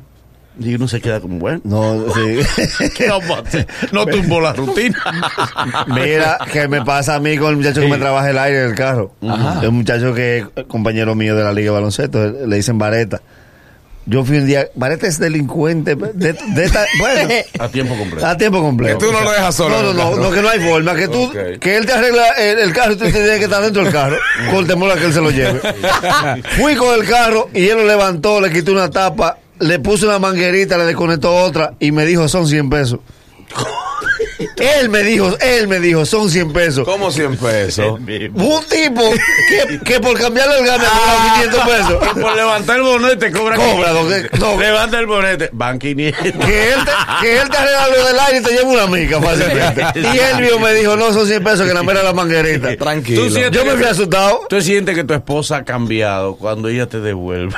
Y 0.58 0.74
uno 0.74 0.86
se 0.86 1.00
queda 1.00 1.20
como, 1.20 1.38
bueno, 1.38 1.60
No, 1.64 2.04
sí. 2.14 2.88
¿qué 2.96 3.08
vamos 3.08 3.30
a 3.30 3.40
hacer? 3.40 3.66
No 3.92 4.06
tumbó 4.06 4.40
la 4.40 4.52
rutina. 4.52 4.96
Mira, 5.88 6.38
que 6.52 6.68
me 6.68 6.84
pasa 6.84 7.16
a 7.16 7.20
mí 7.20 7.36
con 7.38 7.50
el 7.50 7.56
muchacho 7.56 7.80
que 7.80 7.88
me 7.88 7.98
trabaja 7.98 8.30
el 8.30 8.38
aire 8.38 8.60
del 8.60 8.74
carro. 8.74 9.12
Es 9.20 9.68
un 9.68 9.74
muchacho 9.76 10.14
que 10.14 10.46
es 10.54 10.64
compañero 10.66 11.14
mío 11.14 11.34
de 11.34 11.42
la 11.44 11.52
Liga 11.52 11.66
de 11.70 11.74
Baloncesto, 11.74 12.24
le 12.46 12.56
dicen 12.56 12.78
Vareta. 12.78 13.20
Yo 14.06 14.22
fui 14.22 14.36
un 14.36 14.46
día, 14.46 14.68
Vareta 14.74 15.06
es 15.06 15.18
delincuente 15.18 15.96
de, 15.96 16.34
de 16.34 16.64
esta, 16.64 16.84
bueno, 17.00 17.26
A 17.58 17.68
tiempo 17.68 17.96
completo. 17.96 18.26
a 18.26 18.36
tiempo 18.36 18.60
completo. 18.60 18.98
Que 18.98 19.06
tú 19.06 19.10
no 19.12 19.22
lo 19.22 19.30
dejas 19.32 19.54
solo 19.54 19.70
No, 19.82 19.90
en 19.90 19.96
no, 19.96 20.10
el 20.10 20.16
no, 20.18 20.22
no, 20.24 20.30
que 20.30 20.42
no 20.42 20.48
hay 20.50 20.60
forma, 20.60 20.94
que 20.94 21.08
tú, 21.08 21.32
que 21.58 21.76
él 21.78 21.86
te 21.86 21.92
arregla 21.94 22.28
el, 22.38 22.58
el 22.58 22.72
carro 22.74 22.92
y 22.92 22.96
tú 22.96 23.04
tienes 23.10 23.38
que 23.38 23.44
estar 23.44 23.62
dentro 23.62 23.82
del 23.82 23.90
carro, 23.92 24.16
con 24.52 24.66
temor 24.66 24.90
a 24.92 24.96
que 24.96 25.06
él 25.06 25.12
se 25.14 25.22
lo 25.22 25.30
lleve. 25.30 25.58
Fui 26.60 26.74
con 26.76 26.94
el 27.00 27.08
carro 27.08 27.48
y 27.54 27.66
él 27.66 27.78
lo 27.78 27.86
levantó, 27.86 28.42
le 28.42 28.50
quitó 28.52 28.72
una 28.72 28.90
tapa, 28.90 29.38
le 29.60 29.78
puse 29.78 30.06
una 30.06 30.18
manguerita, 30.18 30.78
le 30.78 30.84
desconectó 30.84 31.34
otra 31.34 31.74
y 31.78 31.92
me 31.92 32.04
dijo 32.06 32.28
son 32.28 32.46
100 32.46 32.70
pesos. 32.70 33.00
Él 34.56 34.88
me 34.88 35.02
dijo, 35.02 35.36
él 35.40 35.68
me 35.68 35.80
dijo, 35.80 36.04
son 36.06 36.30
100 36.30 36.52
pesos. 36.52 36.84
¿Cómo 36.84 37.10
100 37.10 37.36
pesos? 37.36 37.98
Un 38.34 38.64
tipo 38.68 39.10
que, 39.48 39.78
que 39.84 40.00
por 40.00 40.18
cambiarle 40.18 40.56
el 40.58 40.62
me 40.64 40.68
cobraba 40.70 41.34
500 41.36 41.60
pesos. 41.68 42.08
Que 42.14 42.20
por 42.20 42.36
levantar 42.36 42.76
el 42.76 42.82
bonete 42.82 43.32
cobra 43.32 43.56
Cobra, 43.56 43.90
500. 43.90 43.94
don- 43.94 44.22
que- 44.30 44.38
no. 44.38 44.60
Levanta 44.60 44.98
el 44.98 45.06
bonete, 45.06 45.50
van 45.52 45.78
500. 45.78 46.22
Que 46.22 46.28
él, 46.72 46.80
te, 46.84 46.90
que 47.20 47.38
él 47.40 47.48
te 47.50 47.56
arregla 47.56 47.88
lo 47.88 48.06
del 48.06 48.18
aire 48.18 48.38
y 48.38 48.42
te 48.42 48.50
lleva 48.52 48.68
una 48.68 48.86
mica 48.86 49.20
fácilmente. 49.20 49.84
Y 50.14 50.18
él 50.18 50.40
mío 50.40 50.58
me 50.58 50.72
dijo, 50.74 50.96
no, 50.96 51.12
son 51.12 51.26
100 51.26 51.42
pesos 51.44 51.66
que 51.66 51.74
la 51.74 51.82
mera 51.82 52.02
la 52.02 52.12
manguerita. 52.12 52.76
Tranquilo. 52.78 53.26
Yo 53.50 53.64
me 53.64 53.72
fui 53.72 53.84
asustado. 53.84 54.46
Tú 54.48 54.60
sientes 54.60 54.94
que 54.94 55.04
tu 55.04 55.14
esposa 55.14 55.56
ha 55.58 55.64
cambiado 55.64 56.36
cuando 56.36 56.68
ella 56.68 56.86
te 56.86 57.00
devuelve. 57.00 57.54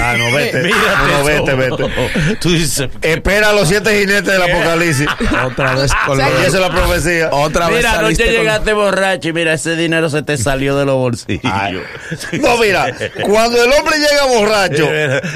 Ah, 0.00 0.14
no, 0.18 0.32
vete. 0.32 0.62
Mírate 0.62 1.12
No, 1.12 1.24
vete, 1.24 1.54
vete. 1.54 2.36
Tú 2.40 2.50
dices, 2.50 2.88
Espera 3.02 3.52
los 3.52 3.68
siete 3.68 3.98
jinetes 4.00 4.24
del 4.26 4.42
apocalipsis. 4.42 5.06
Otra 5.46 5.74
vez 5.74 5.90
con 6.06 6.18
lo- 6.18 6.24
es 6.26 6.52
la 6.54 6.70
profecía. 6.70 7.28
Otra 7.32 7.68
vez 7.68 7.78
mira, 7.78 7.94
saliste 7.94 8.22
anoche 8.22 8.36
con- 8.36 8.44
llegaste 8.44 8.72
borracho 8.72 9.28
y 9.28 9.32
mira, 9.32 9.52
ese 9.54 9.76
dinero 9.76 10.10
se 10.10 10.22
te 10.22 10.36
salió 10.36 10.76
de 10.76 10.84
los 10.84 10.96
bolsillos. 10.96 11.42
No, 12.32 12.56
mira, 12.58 12.86
cuando 13.22 13.62
el 13.62 13.72
hombre 13.72 13.96
llega 13.98 14.26
borracho, 14.26 14.88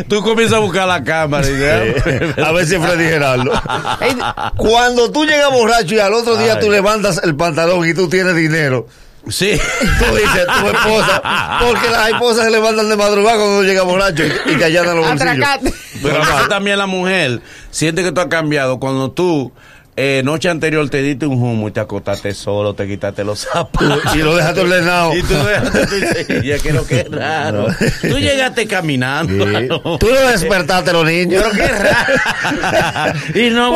Tú 0.09 0.23
comienzas 0.23 0.59
a 0.59 0.61
buscar 0.61 0.87
la 0.89 1.03
cámara 1.05 1.47
a 1.47 2.53
ver 2.53 2.67
si 2.67 2.75
es 2.75 2.83
Freddy 2.83 3.05
Gerardo. 3.05 3.51
Cuando 4.57 5.11
tú 5.11 5.25
llegas 5.25 5.51
borracho 5.51 5.95
y 5.95 5.99
al 5.99 6.13
otro 6.15 6.37
día 6.37 6.55
Ay. 6.55 6.61
tú 6.61 6.71
levantas 6.71 7.21
el 7.25 7.35
pantalón 7.37 7.89
y 7.89 7.95
tú 7.95 8.09
tienes 8.09 8.35
dinero, 8.37 8.87
Sí. 9.29 9.59
tú 9.99 10.15
dices, 10.17 10.47
tu 10.47 10.69
esposa, 10.69 11.59
porque 11.61 11.91
las 11.91 12.09
esposas 12.09 12.45
se 12.47 12.51
levantan 12.51 12.89
de 12.89 12.97
madrugada 12.97 13.37
cuando 13.37 13.63
llega 13.63 13.83
borracho 13.83 14.23
y, 14.25 14.53
y 14.53 14.57
que 14.57 14.65
allanan 14.65 14.97
los 14.97 15.07
bolsillos. 15.07 15.33
atracate. 15.35 15.75
Pero 16.03 16.23
a 16.23 16.27
veces 16.27 16.49
también 16.49 16.79
la 16.79 16.87
mujer 16.87 17.41
siente 17.71 18.03
que 18.03 18.13
tú 18.13 18.21
has 18.21 18.29
cambiado 18.29 18.79
cuando 18.79 19.11
tú 19.11 19.53
eh, 20.01 20.23
noche 20.25 20.49
anterior 20.49 20.89
te 20.89 21.03
diste 21.03 21.27
un 21.27 21.43
humo 21.43 21.67
y 21.69 21.73
te 21.73 21.81
acostaste 21.81 22.33
solo, 22.33 22.73
te 22.75 22.87
quitaste 22.87 23.25
los 23.25 23.41
zapatos. 23.41 24.15
Y 24.15 24.19
lo 24.19 24.37
dejaste 24.37 24.61
ordenado. 24.61 25.15
Y 25.17 25.23
tú 25.23 25.35
dejaste 25.35 25.87
tu 25.87 26.25
silla, 26.41 26.59
que 26.61 26.73
lo 26.73 26.87
que 26.87 27.01
es 27.01 27.11
raro. 27.11 27.67
Tú 28.03 28.19
llegaste 28.19 28.67
caminando. 28.69 29.45
Sí. 29.45 29.69
Tú 29.99 30.09
no 30.15 30.29
despertaste 30.29 30.93
los 30.93 31.05
niños. 31.05 31.45
Pero 31.53 31.67
qué 31.67 31.73
raro. 31.73 33.19
y, 33.35 33.51
no, 33.51 33.75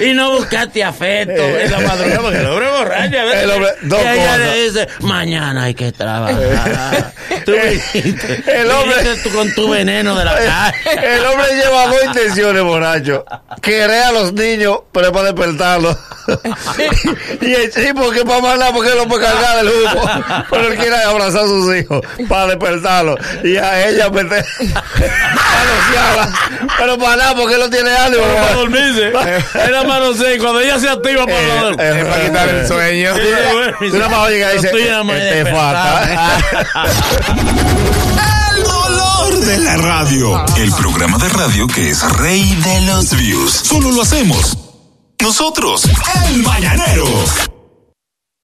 y 0.00 0.12
no 0.14 0.32
buscaste 0.32 0.82
afecto 0.82 1.42
en 1.42 1.70
la 1.70 1.78
madrugada, 1.80 2.20
porque 2.22 2.38
el 2.38 2.46
hombre 2.46 2.68
borracho. 2.70 3.16
El 3.16 3.50
hombre- 3.50 3.70
dos 3.82 4.00
y 4.02 4.08
ella 4.18 4.38
le 4.38 4.62
dice, 4.64 4.88
mañana 5.00 5.62
hay 5.64 5.74
que 5.74 5.92
trabajar. 5.92 7.12
tú 7.46 7.52
viniste, 7.52 8.42
el 8.60 8.70
hombre- 8.70 9.16
tú 9.22 9.30
con 9.30 9.52
tu 9.54 9.70
veneno 9.70 10.18
de 10.18 10.24
la 10.24 10.34
calle. 10.34 11.16
El 11.16 11.24
hombre 11.26 11.46
lleva 11.54 11.86
dos 11.86 12.04
intenciones, 12.04 12.62
borracho. 12.62 13.24
Querer 13.60 14.02
a 14.04 14.12
los 14.12 14.32
niños, 14.32 14.78
pero 14.92 15.12
para 15.12 15.32
y 17.40 17.52
el 17.52 17.70
tipo 17.70 18.10
que 18.10 18.24
para 18.24 18.56
nada 18.56 18.72
porque 18.72 18.90
él 18.90 18.96
lo 18.98 19.08
puede 19.08 19.24
cargar 19.26 19.56
del 19.64 19.68
humo. 19.68 20.02
Pero 20.50 20.68
él 20.68 20.78
quiere 20.78 20.96
abrazar 21.02 21.42
a 21.44 21.46
sus 21.46 21.74
hijos 21.76 22.00
para 22.28 22.46
despertarlos. 22.46 23.18
Y 23.44 23.56
a 23.56 23.88
ella 23.88 24.08
meter 24.10 24.44
manosearla. 24.60 26.32
Pero 26.78 26.98
para 26.98 27.16
nada 27.16 27.34
porque 27.34 27.54
él 27.54 27.60
no 27.60 27.70
tiene 27.70 27.90
ánimo. 27.96 28.22
Para 28.22 28.54
dormirse. 28.54 29.12
Era 29.68 29.82
mano 29.84 30.12
seis. 30.14 30.40
Cuando 30.40 30.60
ella 30.60 30.78
se 30.78 30.88
activa 30.88 31.24
para 31.26 31.38
Eh, 31.40 31.58
dormir. 31.60 31.80
eh, 31.80 32.04
para 32.08 32.24
quitar 32.24 32.48
el 32.48 32.68
sueño. 32.68 33.14
Sí, 33.16 33.90
nada 33.98 34.08
más 34.08 34.28
que 34.28 34.36
dice, 34.36 34.54
este 34.56 34.78
despertado. 35.34 36.06
El 38.56 38.62
dolor 38.64 39.38
de 39.40 39.58
la 39.58 39.76
radio. 39.76 40.44
El 40.56 40.72
programa 40.72 41.18
de 41.18 41.28
radio 41.30 41.66
que 41.66 41.90
es 41.90 42.02
rey 42.18 42.54
de 42.64 42.80
los 42.82 43.10
views. 43.16 43.52
Solo 43.64 43.90
lo 43.90 44.02
hacemos. 44.02 44.56
Nosotros, 45.22 45.84
el 46.26 46.42
mañanero. 46.42 47.51